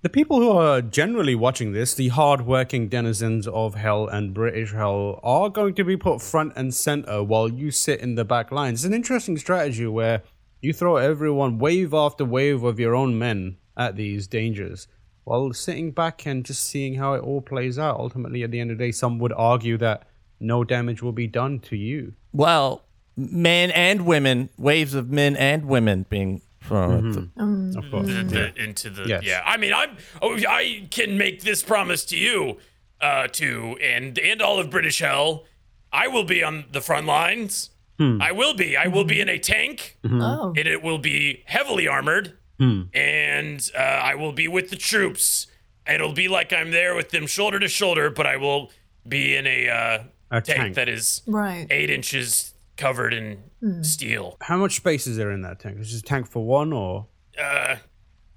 the 0.00 0.08
people 0.08 0.40
who 0.40 0.50
are 0.50 0.80
generally 0.80 1.34
watching 1.34 1.72
this, 1.72 1.92
the 1.92 2.08
hard-working 2.08 2.88
denizens 2.88 3.48
of 3.48 3.74
Hell 3.74 4.08
and 4.08 4.32
British 4.32 4.72
Hell, 4.72 5.20
are 5.22 5.50
going 5.50 5.74
to 5.74 5.84
be 5.84 5.98
put 5.98 6.22
front 6.22 6.54
and 6.56 6.72
center 6.72 7.22
while 7.22 7.50
you 7.50 7.70
sit 7.70 8.00
in 8.00 8.14
the 8.14 8.24
back 8.24 8.50
lines. 8.50 8.80
It's 8.80 8.88
an 8.88 8.94
interesting 8.94 9.36
strategy 9.36 9.86
where 9.86 10.22
you 10.60 10.72
throw 10.72 10.96
everyone 10.96 11.58
wave 11.58 11.94
after 11.94 12.24
wave 12.24 12.62
of 12.62 12.78
your 12.78 12.94
own 12.94 13.18
men 13.18 13.56
at 13.76 13.96
these 13.96 14.26
dangers 14.26 14.88
while 15.24 15.52
sitting 15.52 15.90
back 15.92 16.26
and 16.26 16.44
just 16.44 16.64
seeing 16.64 16.94
how 16.94 17.14
it 17.14 17.20
all 17.20 17.40
plays 17.40 17.78
out. 17.78 17.98
Ultimately, 17.98 18.42
at 18.42 18.50
the 18.50 18.60
end 18.60 18.70
of 18.70 18.78
the 18.78 18.84
day, 18.84 18.92
some 18.92 19.18
would 19.18 19.32
argue 19.32 19.76
that 19.78 20.06
no 20.40 20.64
damage 20.64 21.02
will 21.02 21.12
be 21.12 21.26
done 21.26 21.60
to 21.60 21.76
you. 21.76 22.14
Well, 22.32 22.82
men 23.16 23.70
and 23.70 24.06
women, 24.06 24.48
waves 24.56 24.94
of 24.94 25.10
men 25.10 25.36
and 25.36 25.66
women 25.66 26.06
being 26.08 26.42
thrown 26.62 26.92
at 26.92 27.02
mm-hmm. 27.02 27.12
them. 27.12 27.32
Um, 27.36 27.76
of 27.76 27.90
course. 27.90 28.08
Mm-hmm. 28.08 28.28
the, 28.28 28.52
the, 28.54 28.62
into 28.64 28.90
the 28.90 29.08
Yes. 29.08 29.22
yeah. 29.24 29.42
I 29.44 29.56
mean, 29.56 29.72
I'm 29.72 29.96
oh, 30.22 30.36
I 30.48 30.86
can 30.90 31.18
make 31.18 31.42
this 31.42 31.62
promise 31.62 32.04
to 32.06 32.16
you, 32.16 32.58
uh, 33.00 33.28
to 33.28 33.76
and 33.82 34.18
and 34.18 34.42
all 34.42 34.58
of 34.58 34.70
British 34.70 35.00
Hell. 35.00 35.44
I 35.92 36.08
will 36.08 36.24
be 36.24 36.42
on 36.42 36.66
the 36.70 36.80
front 36.80 37.06
lines. 37.06 37.70
Hmm. 38.00 38.16
I 38.22 38.32
will 38.32 38.54
be. 38.54 38.78
I 38.78 38.86
will 38.86 39.04
be 39.04 39.20
in 39.20 39.28
a 39.28 39.38
tank, 39.38 39.98
mm-hmm. 40.02 40.22
Oh. 40.22 40.54
and 40.56 40.66
it 40.66 40.82
will 40.82 40.96
be 40.96 41.42
heavily 41.44 41.86
armored, 41.86 42.32
hmm. 42.58 42.84
and 42.94 43.70
uh, 43.76 43.80
I 43.82 44.14
will 44.14 44.32
be 44.32 44.48
with 44.48 44.70
the 44.70 44.76
troops. 44.76 45.48
It'll 45.86 46.14
be 46.14 46.26
like 46.26 46.50
I'm 46.50 46.70
there 46.70 46.94
with 46.94 47.10
them 47.10 47.26
shoulder 47.26 47.58
to 47.60 47.68
shoulder, 47.68 48.08
but 48.08 48.26
I 48.26 48.38
will 48.38 48.70
be 49.06 49.36
in 49.36 49.46
a, 49.46 49.68
uh, 49.68 50.02
A 50.30 50.40
tank, 50.40 50.58
tank. 50.58 50.74
that 50.76 50.88
is 50.88 51.20
Right. 51.26 51.66
eight 51.70 51.90
inches 51.90 52.54
covered 52.78 53.12
in 53.12 53.36
hmm. 53.60 53.82
steel. 53.82 54.38
How 54.40 54.56
much 54.56 54.76
space 54.76 55.06
is 55.06 55.18
there 55.18 55.30
in 55.30 55.42
that 55.42 55.60
tank? 55.60 55.78
Is 55.78 55.92
this 55.92 56.00
a 56.00 56.04
tank 56.04 56.26
for 56.26 56.42
one 56.42 56.72
or? 56.72 57.06
Uh, 57.38 57.76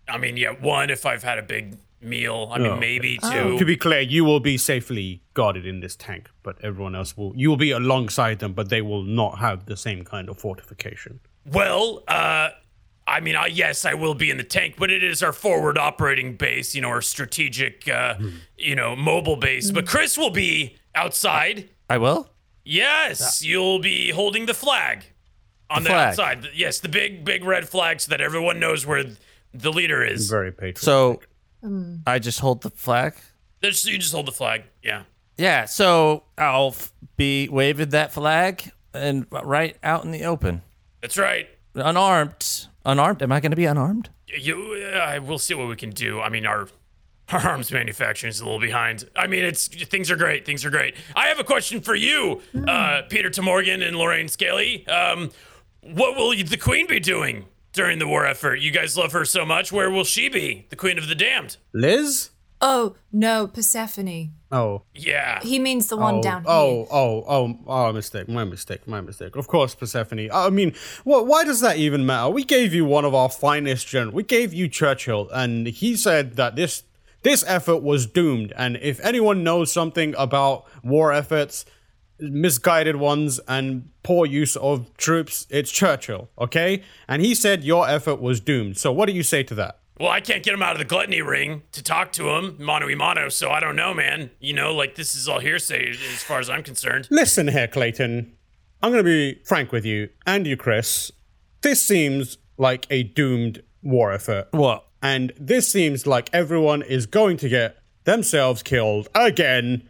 I 0.10 0.18
mean, 0.18 0.36
yeah, 0.36 0.52
one 0.52 0.90
if 0.90 1.06
I've 1.06 1.24
had 1.24 1.40
a 1.40 1.44
big 1.44 1.78
meal. 2.04 2.50
I 2.52 2.58
mean, 2.60 2.72
Oh. 2.74 2.78
maybe 2.78 3.18
two. 3.32 3.58
To 3.58 3.66
be 3.66 3.76
clear, 3.78 4.02
you 4.02 4.24
will 4.26 4.40
be 4.40 4.58
safely 4.58 5.22
guarded 5.34 5.66
in 5.66 5.80
this 5.80 5.96
tank, 5.96 6.30
but 6.44 6.58
everyone 6.64 6.96
else 6.96 7.16
will. 7.18 7.34
You 7.36 7.50
will 7.50 7.58
be 7.58 7.72
alongside 7.72 8.40
them, 8.40 8.54
but 8.54 8.70
they 8.70 8.82
will 8.82 9.04
not 9.04 9.40
have 9.40 9.66
the 9.66 9.78
same 9.78 10.04
kind 10.04 10.30
of 10.30 10.38
fortification. 10.38 11.20
Well, 11.46 12.04
uh, 12.08 12.50
I 13.06 13.20
mean, 13.20 13.36
I, 13.36 13.48
yes, 13.48 13.84
I 13.86 13.94
will 13.96 14.16
be 14.16 14.30
in 14.30 14.38
the 14.38 14.44
tank, 14.44 14.76
but 14.78 14.90
it 14.90 15.04
is 15.04 15.22
our 15.22 15.34
forward 15.34 15.78
operating 15.78 16.36
base, 16.38 16.74
you 16.74 16.82
know, 16.82 16.88
our 16.90 17.02
strategic, 17.02 17.88
uh, 17.90 18.16
you 18.58 18.76
know, 18.76 18.96
mobile 18.96 19.36
base. 19.36 19.72
But 19.72 19.86
Chris 19.88 20.18
will 20.18 20.30
be 20.30 20.78
outside. 20.96 21.70
I 21.90 21.98
will? 21.98 22.30
Yes, 22.64 23.44
you'll 23.44 23.80
be 23.80 24.12
holding 24.12 24.46
the 24.46 24.54
flag 24.54 25.04
on 25.70 25.84
The 25.84 25.90
the, 25.90 25.94
flag. 25.94 26.08
outside. 26.10 26.48
Yes, 26.56 26.80
the 26.80 26.88
big, 26.90 27.26
big 27.26 27.44
red 27.44 27.68
flag 27.68 28.00
so 28.00 28.10
that 28.12 28.22
everyone 28.22 28.60
knows 28.60 28.86
where 28.86 29.04
the 29.54 29.72
leader 29.72 30.02
is. 30.04 30.30
Very 30.30 30.52
patriotic. 30.52 30.78
So 30.80 31.22
I 32.06 32.20
just 32.20 32.40
hold 32.40 32.62
the 32.62 32.70
flag? 32.70 33.14
There's, 33.62 33.86
you 33.86 33.98
just 33.98 34.14
hold 34.14 34.28
the 34.28 34.32
flag. 34.32 34.64
Yeah. 34.82 35.04
Yeah, 35.38 35.66
so 35.66 36.24
I'll 36.38 36.70
f- 36.70 36.92
be 37.18 37.50
waving 37.50 37.90
that 37.90 38.14
flag 38.14 38.72
and 38.94 39.26
right 39.32 39.76
out 39.84 40.04
in 40.06 40.12
the 40.12 40.26
open. 40.26 40.62
That's 41.02 41.18
right. 41.18 41.50
Unarmed. 41.74 42.68
Unarmed? 42.86 43.22
Am 43.24 43.32
I 43.32 43.40
going 43.40 43.52
to 43.52 43.56
be 43.58 43.66
unarmed? 43.66 44.10
You, 44.28 44.74
uh, 44.96 45.20
we'll 45.24 45.40
see 45.40 45.54
what 45.54 45.68
we 45.68 45.76
can 45.76 45.90
do. 45.92 46.20
I 46.22 46.30
mean, 46.30 46.46
our, 46.46 46.68
our 47.30 47.40
arms 47.40 47.72
manufacturing 47.72 48.30
is 48.30 48.42
a 48.42 48.46
little 48.46 48.60
behind. 48.60 49.10
I 49.16 49.28
mean, 49.28 49.44
it's 49.44 49.68
things 49.68 50.12
are 50.12 50.16
great. 50.18 50.46
Things 50.46 50.66
are 50.66 50.70
great. 50.70 50.96
I 51.16 51.28
have 51.28 51.40
a 51.40 51.44
question 51.44 51.82
for 51.82 51.96
you, 51.96 52.42
uh, 52.68 53.04
Peter 53.10 53.30
Temorgan 53.30 53.82
and 53.86 53.98
Lorraine 53.98 54.28
Scaly. 54.28 54.86
Um, 54.88 55.32
what 55.82 56.16
will 56.16 56.30
the 56.32 56.58
Queen 56.58 56.88
be 56.88 57.00
doing 57.00 57.46
during 57.74 58.00
the 58.00 58.08
war 58.08 58.26
effort? 58.26 58.56
You 58.56 58.72
guys 58.72 58.98
love 58.98 59.12
her 59.12 59.26
so 59.26 59.46
much. 59.46 59.72
Where 59.72 59.92
will 59.92 60.04
she 60.04 60.30
be? 60.30 60.68
The 60.70 60.76
Queen 60.76 60.98
of 60.98 61.08
the 61.08 61.16
Damned. 61.16 61.58
Liz? 61.74 62.30
Oh, 62.62 62.96
no, 63.12 63.48
Persephone. 63.48 64.36
Oh. 64.50 64.84
Yeah. 64.96 65.42
He 65.42 65.60
means 65.60 65.88
the 65.88 65.98
one 65.98 66.16
oh, 66.16 66.22
down 66.22 66.44
oh, 66.48 66.70
here. 66.70 66.88
oh, 66.92 67.26
oh, 67.28 67.60
oh, 67.68 67.88
oh, 67.88 67.92
mistake, 67.92 68.30
my 68.30 68.46
mistake, 68.46 68.88
my 68.88 69.02
mistake. 69.02 69.36
Of 69.36 69.48
course, 69.48 69.76
Persephone. 69.76 70.30
I 70.32 70.50
mean, 70.50 70.74
wh- 71.04 71.28
why 71.28 71.44
does 71.44 71.60
that 71.60 71.76
even 71.76 72.06
matter? 72.06 72.30
We 72.30 72.46
gave 72.46 72.74
you 72.74 72.86
one 72.86 73.04
of 73.04 73.14
our 73.14 73.30
finest 73.30 73.88
generals. 73.88 74.16
We 74.16 74.24
gave 74.24 74.54
you 74.54 74.70
Churchill, 74.70 75.30
and 75.34 75.68
he 75.68 75.98
said 75.98 76.38
that 76.38 76.56
this 76.56 76.84
this 77.24 77.44
effort 77.48 77.78
was 77.78 78.06
doomed. 78.06 78.54
And 78.56 78.78
if 78.78 79.00
anyone 79.02 79.44
knows 79.44 79.72
something 79.72 80.16
about 80.18 80.66
war 80.84 81.12
efforts, 81.12 81.66
misguided 82.32 82.96
ones, 82.96 83.40
and 83.48 83.90
poor 84.04 84.26
use 84.26 84.56
of 84.56 84.96
troops, 84.98 85.48
it's 85.50 85.72
Churchill. 85.72 86.30
Okay, 86.40 86.84
and 87.08 87.22
he 87.22 87.36
said 87.36 87.64
your 87.64 87.88
effort 87.88 88.22
was 88.22 88.40
doomed. 88.40 88.78
So 88.78 88.92
what 88.92 89.08
do 89.08 89.14
you 89.14 89.24
say 89.24 89.44
to 89.44 89.56
that? 89.56 89.80
Well, 90.00 90.10
I 90.10 90.22
can't 90.22 90.44
get 90.44 90.54
him 90.54 90.64
out 90.64 90.72
of 90.72 90.80
the 90.80 90.86
gluttony 90.86 91.22
ring 91.22 91.64
to 91.72 91.84
talk 91.84 92.12
to 92.14 92.30
him, 92.30 92.58
mano 92.60 92.88
y 92.88 92.96
mano, 92.96 93.30
so 93.30 93.52
I 93.52 93.60
don't 93.60 93.76
know, 93.76 93.94
man. 93.94 94.32
You 94.40 94.54
know, 94.54 94.74
like, 94.74 94.96
this 94.96 95.16
is 95.16 95.30
all 95.30 95.40
hearsay 95.40 95.92
as 95.92 96.24
far 96.24 96.40
as 96.40 96.50
I'm 96.50 96.64
concerned. 96.64 97.08
Listen 97.12 97.48
here, 97.48 97.68
Clayton. 97.68 98.34
I'm 98.82 98.92
going 98.92 99.04
to 99.04 99.10
be 99.10 99.40
frank 99.46 99.72
with 99.72 99.86
you 99.86 100.10
and 100.26 100.48
you, 100.48 100.58
Chris. 100.58 101.12
This 101.62 101.82
seems 101.82 102.38
like 102.58 102.88
a 102.90 103.04
doomed 103.04 103.62
war 103.82 104.12
effort. 104.12 104.48
What? 104.52 104.86
And 105.02 105.32
this 105.38 105.72
seems 105.72 106.08
like 106.08 106.30
everyone 106.34 106.82
is 106.82 107.06
going 107.06 107.38
to 107.38 107.50
get 107.50 107.78
themselves 108.04 108.64
killed 108.64 109.08
again 109.14 109.88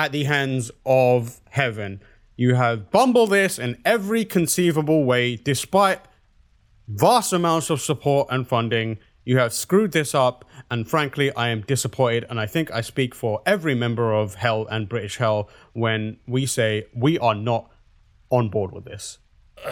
at 0.00 0.12
the 0.12 0.24
hands 0.24 0.70
of 0.86 1.42
heaven. 1.50 2.00
You 2.34 2.54
have 2.54 2.90
bumbled 2.90 3.28
this 3.28 3.58
in 3.58 3.76
every 3.84 4.24
conceivable 4.24 5.04
way, 5.04 5.36
despite 5.36 6.00
vast 6.88 7.34
amounts 7.34 7.68
of 7.68 7.82
support 7.82 8.26
and 8.30 8.48
funding. 8.48 8.96
You 9.26 9.36
have 9.36 9.52
screwed 9.52 9.92
this 9.92 10.14
up, 10.14 10.46
and 10.70 10.88
frankly, 10.88 11.30
I 11.34 11.50
am 11.50 11.60
disappointed. 11.60 12.24
And 12.30 12.40
I 12.40 12.46
think 12.46 12.70
I 12.70 12.80
speak 12.80 13.14
for 13.14 13.42
every 13.44 13.74
member 13.74 14.14
of 14.14 14.36
Hell 14.36 14.66
and 14.70 14.88
British 14.88 15.18
Hell 15.18 15.50
when 15.74 16.16
we 16.26 16.46
say 16.46 16.86
we 16.94 17.18
are 17.18 17.34
not 17.34 17.70
on 18.30 18.48
board 18.48 18.72
with 18.72 18.86
this. 18.86 19.18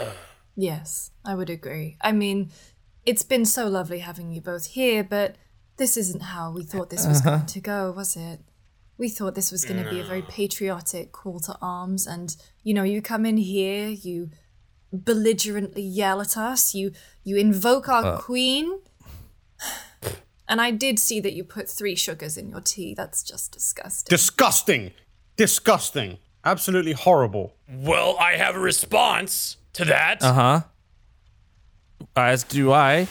Yes, 0.61 1.13
I 1.25 1.37
would 1.37 1.51
agree. 1.51 1.97
I 2.01 2.11
mean, 2.11 2.51
it's 3.07 3.23
been 3.23 3.45
so 3.45 3.69
lovely 3.69 4.01
having 4.01 4.33
you 4.33 4.41
both 4.41 4.67
here, 4.67 5.05
but 5.05 5.37
this 5.77 5.97
isn't 5.97 6.21
how 6.21 6.51
we 6.51 6.65
thought 6.65 6.91
this 6.91 7.07
was 7.07 7.21
uh-huh. 7.21 7.37
going 7.37 7.47
to 7.47 7.61
go, 7.61 7.93
was 7.93 8.17
it? 8.17 8.41
We 8.99 9.09
thought 9.09 9.37
this 9.37 9.53
was 9.53 9.65
going 9.65 9.83
to 9.83 9.89
be 9.89 10.01
a 10.01 10.05
very 10.05 10.23
patriotic 10.23 11.13
call 11.13 11.39
to 11.41 11.57
arms, 11.63 12.07
and 12.07 12.37
you 12.65 12.75
know, 12.75 12.83
you 12.83 13.01
come 13.01 13.25
in 13.25 13.37
here, 13.37 13.89
you 13.89 14.31
belligerently 14.93 15.83
yell 15.83 16.21
at 16.21 16.37
us, 16.37 16.75
you 16.75 16.93
you 17.23 17.37
invoke 17.37 17.89
our 17.89 18.05
uh. 18.05 18.19
queen, 18.19 18.81
and 20.49 20.61
I 20.61 20.73
did 20.73 20.99
see 20.99 21.21
that 21.21 21.33
you 21.33 21.45
put 21.45 21.69
three 21.69 21.95
sugars 21.95 22.37
in 22.37 22.49
your 22.49 22.61
tea. 22.61 22.93
That's 22.95 23.23
just 23.23 23.53
disgusting. 23.53 24.11
Disgusting! 24.11 24.91
Disgusting! 25.37 26.19
Absolutely 26.45 26.93
horrible. 26.93 27.55
Well, 27.71 28.17
I 28.19 28.33
have 28.33 28.57
a 28.57 28.61
response 28.61 29.59
to 29.75 29.85
that. 29.85 30.23
Uh 30.23 30.33
huh. 30.33 30.61
As 32.17 32.43
do 32.43 32.73
I. 32.73 33.07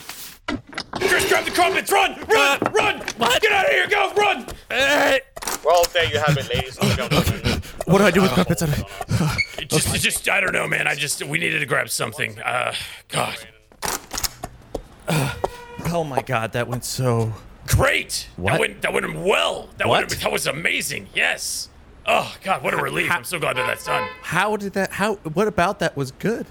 Chris, 0.96 1.28
grab 1.30 1.46
the 1.46 1.52
crumpets! 1.52 1.92
Run! 1.92 2.20
Run! 2.28 2.60
Uh, 2.62 2.72
run! 2.72 2.98
What? 3.18 3.42
Get 3.42 3.52
out 3.52 3.66
of 3.66 3.72
here! 3.72 3.88
Go! 3.88 4.14
Run! 4.16 4.46
Hey, 4.70 5.22
Well, 5.64 5.84
there 5.94 6.06
you 6.06 6.20
have 6.20 6.38
it, 6.38 6.50
ladies 6.54 6.78
and 6.78 6.90
gentlemen. 6.98 7.62
what 7.86 7.98
do 8.00 8.04
I 8.06 8.12
do 8.12 8.22
with 8.22 8.32
crumpets? 8.32 8.62
It 8.62 9.70
just, 9.70 9.94
it 9.96 10.00
just, 10.00 10.30
I 10.30 10.40
don't 10.40 10.54
know, 10.54 10.68
man. 10.68 10.88
I 10.88 10.96
just, 10.96 11.24
we 11.24 11.38
needed 11.40 11.60
to 11.60 11.66
grab 11.66 11.90
something. 11.90 12.40
Uh, 12.40 12.74
God. 13.10 13.38
Oh 15.90 16.04
my 16.04 16.22
god, 16.22 16.52
that 16.54 16.68
went 16.68 16.84
so. 16.86 17.34
Great! 17.68 18.28
What? 18.36 18.52
That 18.54 18.60
went, 18.60 18.82
that 18.82 18.94
went 18.94 19.16
well. 19.20 19.70
That 19.78 19.88
What? 19.88 20.08
went, 20.10 20.22
that 20.22 20.32
was 20.32 20.48
amazing. 20.48 21.08
Yes. 21.14 21.70
Oh 22.06 22.34
God, 22.44 22.64
what 22.64 22.74
a 22.74 22.78
relief! 22.78 23.12
I'm 23.12 23.24
so 23.24 23.40
glad 23.40 23.58
that 23.58 23.68
that's 23.68 23.86
done. 23.86 24.08
How 24.22 24.56
did 24.58 24.74
that? 24.74 24.92
How? 24.92 25.16
What 25.16 25.48
about 25.48 25.80
that 25.80 25.96
was 25.98 26.12
good? 26.12 26.46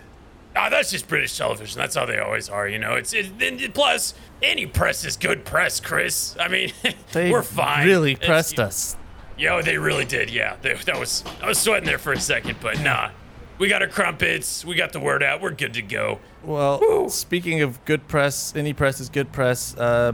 Ah, 0.57 0.69
that's 0.71 0.91
just 0.91 1.07
British 1.07 1.37
television. 1.37 1.79
That's 1.79 1.95
how 1.95 2.07
they 2.07 2.19
always 2.19 2.49
are, 2.49 2.67
you 2.67 2.79
know. 2.79 2.95
It's 2.95 3.13
it, 3.13 3.75
plus 3.75 4.15
any 4.43 4.67
press 4.67 5.05
is 5.05 5.17
good 5.17 5.45
press, 5.45 5.81
Chris. 5.81 6.35
I 6.41 6.49
mean, 6.49 6.73
They 7.13 7.31
we're 7.31 7.43
fine. 7.43 7.87
Really 7.87 8.13
It's- 8.13 8.59
us. 8.59 8.97
Yo, 9.39 9.61
they 9.61 9.77
really 9.77 10.07
did. 10.07 10.31
Yeah, 10.31 10.57
they, 10.63 10.73
that 10.75 10.99
was 10.99 11.23
I 11.43 11.47
was 11.47 11.59
sweating 11.59 11.85
there 11.87 11.99
for 11.99 12.13
a 12.13 12.21
second, 12.21 12.57
but 12.63 12.81
nah. 12.81 13.11
We 13.59 13.69
got 13.69 13.81
our 13.81 13.89
crumpets. 13.89 14.65
We 14.67 14.75
got 14.75 14.93
the 14.93 15.01
word 15.01 15.23
out. 15.23 15.41
We're 15.41 15.51
good 15.51 15.73
to 15.75 15.83
go. 15.83 16.19
Well, 16.43 17.09
speaking 17.09 17.63
of 17.63 17.83
good 17.87 18.07
press, 18.07 18.55
any 18.55 18.75
press 18.75 19.01
is 19.01 19.09
good 19.09 19.33
press. 19.33 19.75
Uh, 19.77 20.13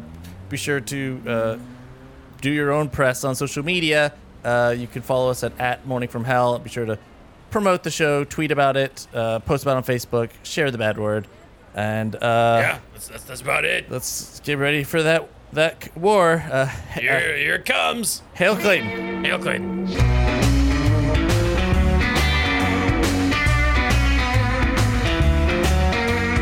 be 0.48 0.56
sure 0.56 0.80
to 0.80 1.22
uh, 1.26 1.58
do 2.40 2.50
your 2.50 2.70
own 2.70 2.88
press 2.88 3.24
on 3.24 3.34
social 3.34 3.64
media. 3.64 4.12
Uh, 4.44 4.74
you 4.76 4.86
can 4.86 5.02
follow 5.02 5.30
us 5.30 5.42
at, 5.42 5.58
at 5.60 5.84
Morning 5.86 6.08
from 6.08 6.22
Hell. 6.24 6.56
Be 6.60 6.70
sure 6.70 6.84
to 6.86 6.98
promote 7.52 7.82
the 7.84 7.90
show, 7.90 8.24
tweet 8.24 8.50
about 8.50 8.76
it, 8.76 9.06
uh, 9.14 9.38
post 9.40 9.62
about 9.62 9.74
it 9.74 9.76
on 9.76 9.84
Facebook, 9.84 10.30
share 10.42 10.70
the 10.70 10.78
bad 10.78 10.98
word, 10.98 11.28
and 11.74 12.16
uh, 12.16 12.18
Yeah, 12.20 12.78
that's, 12.92 13.08
that's, 13.08 13.24
that's 13.24 13.40
about 13.42 13.64
it. 13.64 13.90
let's 13.90 14.40
get 14.40 14.58
ready 14.58 14.82
for 14.82 15.02
that 15.04 15.28
that 15.52 15.94
war. 15.96 16.42
Uh, 16.50 16.66
Here, 16.98 17.36
here 17.36 17.54
it 17.56 17.64
comes. 17.66 18.22
Hail 18.34 18.56
Clayton. 18.56 19.22
Hail 19.24 19.38
Clayton. 19.38 19.86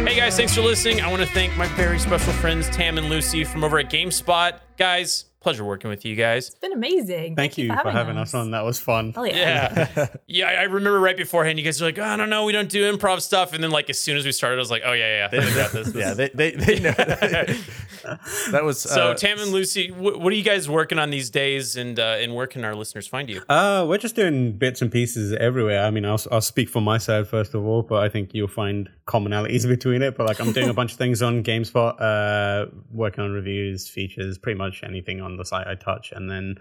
Hey 0.06 0.16
guys, 0.16 0.36
thanks 0.36 0.54
for 0.54 0.62
listening. 0.62 1.00
I 1.00 1.08
want 1.08 1.22
to 1.22 1.28
thank 1.28 1.56
my 1.56 1.66
very 1.68 1.98
special 1.98 2.32
friends 2.34 2.68
Tam 2.70 2.98
and 2.98 3.08
Lucy 3.08 3.44
from 3.44 3.62
over 3.62 3.78
at 3.78 3.90
GameSpot. 3.90 4.58
Guys, 4.76 5.26
pleasure 5.40 5.64
working 5.64 5.88
with 5.90 6.04
you 6.04 6.14
guys. 6.16 6.48
It's 6.48 6.58
been 6.58 6.72
amazing. 6.72 7.34
Thank 7.34 7.56
you 7.56 7.68
for 7.82 7.90
having 7.90 8.16
us 8.18 8.34
on. 8.34 8.50
That 8.50 8.64
was 8.64 8.78
fun. 8.78 9.14
Oh 9.16 9.24
yeah. 9.24 9.88
Yeah. 9.96 10.06
yeah, 10.26 10.46
I 10.46 10.62
remember 10.64 11.00
right 11.00 11.16
beforehand 11.16 11.58
you 11.58 11.64
guys 11.64 11.80
were 11.80 11.88
like, 11.88 11.98
oh, 11.98 12.04
I 12.04 12.16
don't 12.16 12.30
know, 12.30 12.44
we 12.44 12.52
don't 12.52 12.68
do 12.68 12.90
improv 12.92 13.20
stuff. 13.20 13.54
And 13.54 13.64
then 13.64 13.70
like 13.70 13.88
as 13.90 13.98
soon 13.98 14.16
as 14.16 14.24
we 14.24 14.32
started, 14.32 14.56
I 14.56 14.60
was 14.60 14.70
like, 14.70 14.82
oh 14.84 14.92
yeah, 14.92 15.28
yeah, 15.32 15.40
yeah. 15.40 15.46
we 15.46 15.54
got 15.54 15.72
this. 15.72 15.94
Yeah, 15.94 16.14
they 16.14 16.28
they, 16.28 16.50
they 16.52 16.80
know. 16.80 16.92
that 16.92 17.56
That 18.50 18.64
was 18.64 18.80
So 18.80 19.10
uh, 19.10 19.14
Tam 19.14 19.38
and 19.38 19.50
Lucy, 19.50 19.88
wh- 19.88 20.18
what 20.20 20.32
are 20.32 20.36
you 20.36 20.42
guys 20.42 20.68
working 20.68 20.98
on 20.98 21.10
these 21.10 21.30
days, 21.30 21.76
and 21.76 21.98
uh, 21.98 22.18
and 22.18 22.34
where 22.34 22.46
can 22.46 22.64
our 22.64 22.74
listeners 22.74 23.06
find 23.06 23.28
you? 23.28 23.42
Uh, 23.48 23.84
we're 23.88 23.98
just 23.98 24.16
doing 24.16 24.52
bits 24.52 24.82
and 24.82 24.90
pieces 24.90 25.32
everywhere. 25.34 25.84
I 25.84 25.90
mean, 25.90 26.04
I'll, 26.04 26.20
I'll 26.30 26.40
speak 26.40 26.68
for 26.68 26.80
my 26.80 26.98
side 26.98 27.28
first 27.28 27.54
of 27.54 27.64
all, 27.64 27.82
but 27.82 28.02
I 28.02 28.08
think 28.08 28.34
you'll 28.34 28.48
find 28.48 28.88
commonalities 29.06 29.66
between 29.68 30.02
it. 30.02 30.16
But 30.16 30.26
like, 30.26 30.40
I'm 30.40 30.52
doing 30.52 30.68
a 30.68 30.74
bunch 30.74 30.92
of 30.92 30.98
things 30.98 31.22
on 31.22 31.42
GameSpot, 31.42 32.00
uh, 32.00 32.70
working 32.90 33.24
on 33.24 33.32
reviews, 33.32 33.88
features, 33.88 34.38
pretty 34.38 34.58
much 34.58 34.82
anything 34.82 35.20
on 35.20 35.29
the 35.36 35.44
site 35.44 35.66
I 35.66 35.74
touch. 35.74 36.12
And 36.12 36.30
then 36.30 36.56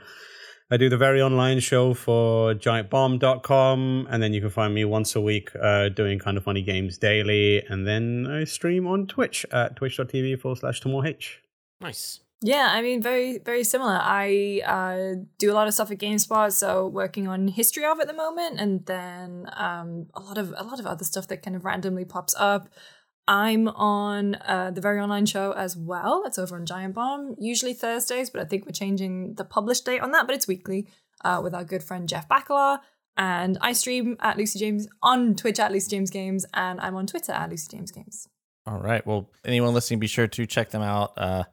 I 0.71 0.77
do 0.77 0.89
the 0.89 0.97
very 0.97 1.21
online 1.21 1.59
show 1.59 1.93
for 1.93 2.53
giantbomb.com. 2.53 4.07
And 4.09 4.21
then 4.21 4.33
you 4.33 4.41
can 4.41 4.49
find 4.49 4.73
me 4.73 4.85
once 4.85 5.15
a 5.15 5.21
week, 5.21 5.49
uh, 5.61 5.89
doing 5.89 6.19
kind 6.19 6.37
of 6.37 6.43
funny 6.43 6.61
games 6.61 6.97
daily. 6.97 7.63
And 7.67 7.87
then 7.87 8.27
I 8.29 8.43
stream 8.43 8.87
on 8.87 9.07
Twitch 9.07 9.45
at 9.51 9.75
twitch.tv 9.75 10.39
forward 10.39 10.59
slash 10.59 10.81
H. 10.85 11.41
Nice. 11.81 12.19
Yeah, 12.41 12.69
I 12.71 12.81
mean, 12.81 13.01
very, 13.01 13.37
very 13.39 13.65
similar. 13.65 13.99
I 14.01 14.61
uh, 14.65 15.25
do 15.37 15.51
a 15.51 15.55
lot 15.55 15.67
of 15.67 15.73
stuff 15.73 15.91
at 15.91 15.97
GameSpot, 15.97 16.53
so 16.53 16.87
working 16.87 17.27
on 17.27 17.49
history 17.49 17.83
of 17.83 17.99
at 17.99 18.07
the 18.07 18.13
moment, 18.13 18.61
and 18.61 18.85
then 18.85 19.49
um, 19.57 20.07
a 20.13 20.21
lot 20.21 20.37
of 20.37 20.53
a 20.55 20.63
lot 20.63 20.79
of 20.79 20.85
other 20.85 21.03
stuff 21.03 21.27
that 21.27 21.41
kind 21.41 21.57
of 21.57 21.65
randomly 21.65 22.05
pops 22.05 22.33
up. 22.37 22.69
I'm 23.29 23.67
on 23.67 24.35
uh, 24.35 24.71
the 24.71 24.81
very 24.81 24.99
online 24.99 25.27
show 25.27 25.51
as 25.51 25.77
well. 25.77 26.23
It's 26.25 26.39
over 26.39 26.55
on 26.55 26.65
Giant 26.65 26.95
Bomb, 26.95 27.35
usually 27.37 27.75
Thursdays, 27.75 28.31
but 28.31 28.41
I 28.41 28.45
think 28.45 28.65
we're 28.65 28.71
changing 28.71 29.35
the 29.35 29.45
published 29.45 29.85
date 29.85 30.01
on 30.01 30.09
that. 30.13 30.25
But 30.25 30.35
it's 30.35 30.47
weekly 30.47 30.87
uh, 31.23 31.39
with 31.43 31.53
our 31.53 31.63
good 31.63 31.83
friend 31.83 32.09
Jeff 32.09 32.27
Bakalar. 32.27 32.79
And 33.17 33.59
I 33.61 33.73
stream 33.73 34.17
at 34.19 34.35
Lucy 34.37 34.57
James 34.57 34.87
on 35.03 35.35
Twitch 35.35 35.59
at 35.59 35.71
Lucy 35.71 35.91
James 35.91 36.09
Games, 36.09 36.45
and 36.55 36.81
I'm 36.81 36.95
on 36.95 37.05
Twitter 37.05 37.31
at 37.31 37.51
Lucy 37.51 37.67
James 37.69 37.91
Games. 37.91 38.27
All 38.65 38.79
right. 38.79 39.05
Well, 39.05 39.29
anyone 39.45 39.75
listening, 39.75 39.99
be 39.99 40.07
sure 40.07 40.27
to 40.27 40.45
check 40.47 40.71
them 40.71 40.81
out. 40.81 41.13
Uh, 41.15 41.43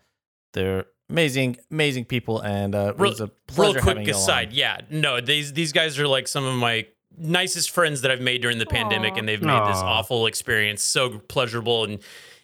they're 0.54 0.86
amazing, 1.10 1.58
amazing 1.70 2.06
people, 2.06 2.40
and 2.40 2.74
uh, 2.74 2.94
it 2.96 3.00
Real, 3.00 3.10
was 3.10 3.20
a 3.20 3.24
real 3.24 3.32
pleasure 3.48 3.80
having 3.80 3.94
quick 3.96 4.06
you 4.06 4.14
aside, 4.14 4.48
along. 4.48 4.56
yeah, 4.56 4.80
no, 4.88 5.20
these 5.20 5.52
these 5.52 5.72
guys 5.72 5.98
are 5.98 6.08
like 6.08 6.26
some 6.26 6.44
of 6.44 6.54
my 6.54 6.86
nicest 7.18 7.70
friends 7.70 8.02
that 8.02 8.10
I've 8.10 8.20
made 8.20 8.42
during 8.42 8.58
the 8.58 8.66
pandemic, 8.66 9.16
and 9.16 9.28
they've 9.28 9.42
made 9.42 9.68
this 9.68 9.78
awful 9.78 10.26
experience 10.26 10.82
so 10.82 11.18
pleasurable. 11.18 11.84
And 11.84 11.98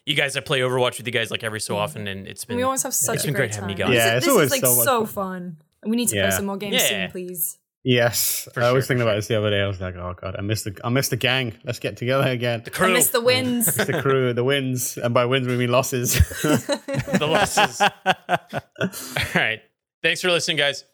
you 0.06 0.14
guys, 0.14 0.36
I 0.36 0.40
play 0.40 0.60
Overwatch 0.60 0.98
with 0.98 1.06
you 1.06 1.12
guys 1.12 1.30
like 1.30 1.44
every 1.44 1.60
so 1.60 1.74
mm. 1.74 1.78
often, 1.78 2.06
and 2.06 2.26
it's 2.26 2.44
been 2.44 2.56
we 2.56 2.62
always 2.62 2.82
have 2.82 2.94
such 2.94 3.16
it's 3.16 3.24
a 3.24 3.26
been 3.28 3.34
great, 3.34 3.52
great 3.52 3.54
having 3.56 3.70
you 3.70 3.76
time. 3.76 3.92
guys. 3.92 3.96
Yeah, 3.96 4.14
this, 4.14 4.16
it's 4.16 4.26
this 4.26 4.32
always 4.32 4.46
is 4.46 4.52
like 4.52 4.60
so 4.62 4.82
so 4.84 5.06
fun. 5.06 5.14
fun. 5.14 5.56
And 5.82 5.90
we 5.90 5.96
need 5.96 6.08
to 6.08 6.16
Yeah. 6.16 6.28
play 6.28 6.36
some 6.36 6.46
more 6.46 6.56
games 6.56 6.74
Yeah. 6.74 6.88
soon, 6.88 7.10
please. 7.10 7.58
Yes, 7.84 8.48
For 8.54 8.62
I 8.62 8.66
sure, 8.66 8.74
was 8.74 8.84
for 8.84 8.88
thinking 8.88 9.00
sure. 9.00 9.08
about 9.08 9.16
this 9.16 9.26
the 9.26 9.38
other 9.38 9.50
day. 9.50 9.60
I 9.60 9.66
was 9.66 9.80
like, 9.80 9.96
"Oh 9.96 10.14
god, 10.14 10.36
I 10.38 10.42
missed 10.42 10.64
the 10.64 10.78
I 10.84 10.88
missed 10.88 11.10
the 11.10 11.16
gang. 11.16 11.54
Let's 11.64 11.80
get 11.80 11.96
together 11.96 12.28
again." 12.30 12.62
I 12.64 12.70
crew, 12.70 12.92
miss 12.92 13.08
the 13.10 13.20
wins. 13.20 13.74
the 13.74 14.00
crew, 14.00 14.32
the 14.32 14.44
wins, 14.44 14.96
and 14.96 15.12
by 15.12 15.24
wins 15.24 15.48
we 15.48 15.56
mean 15.56 15.72
losses. 15.72 16.14
the 16.42 17.26
losses. 17.28 17.80
All 18.80 18.88
right, 19.34 19.60
thanks 20.00 20.20
for 20.20 20.30
listening, 20.30 20.58
guys. 20.58 20.84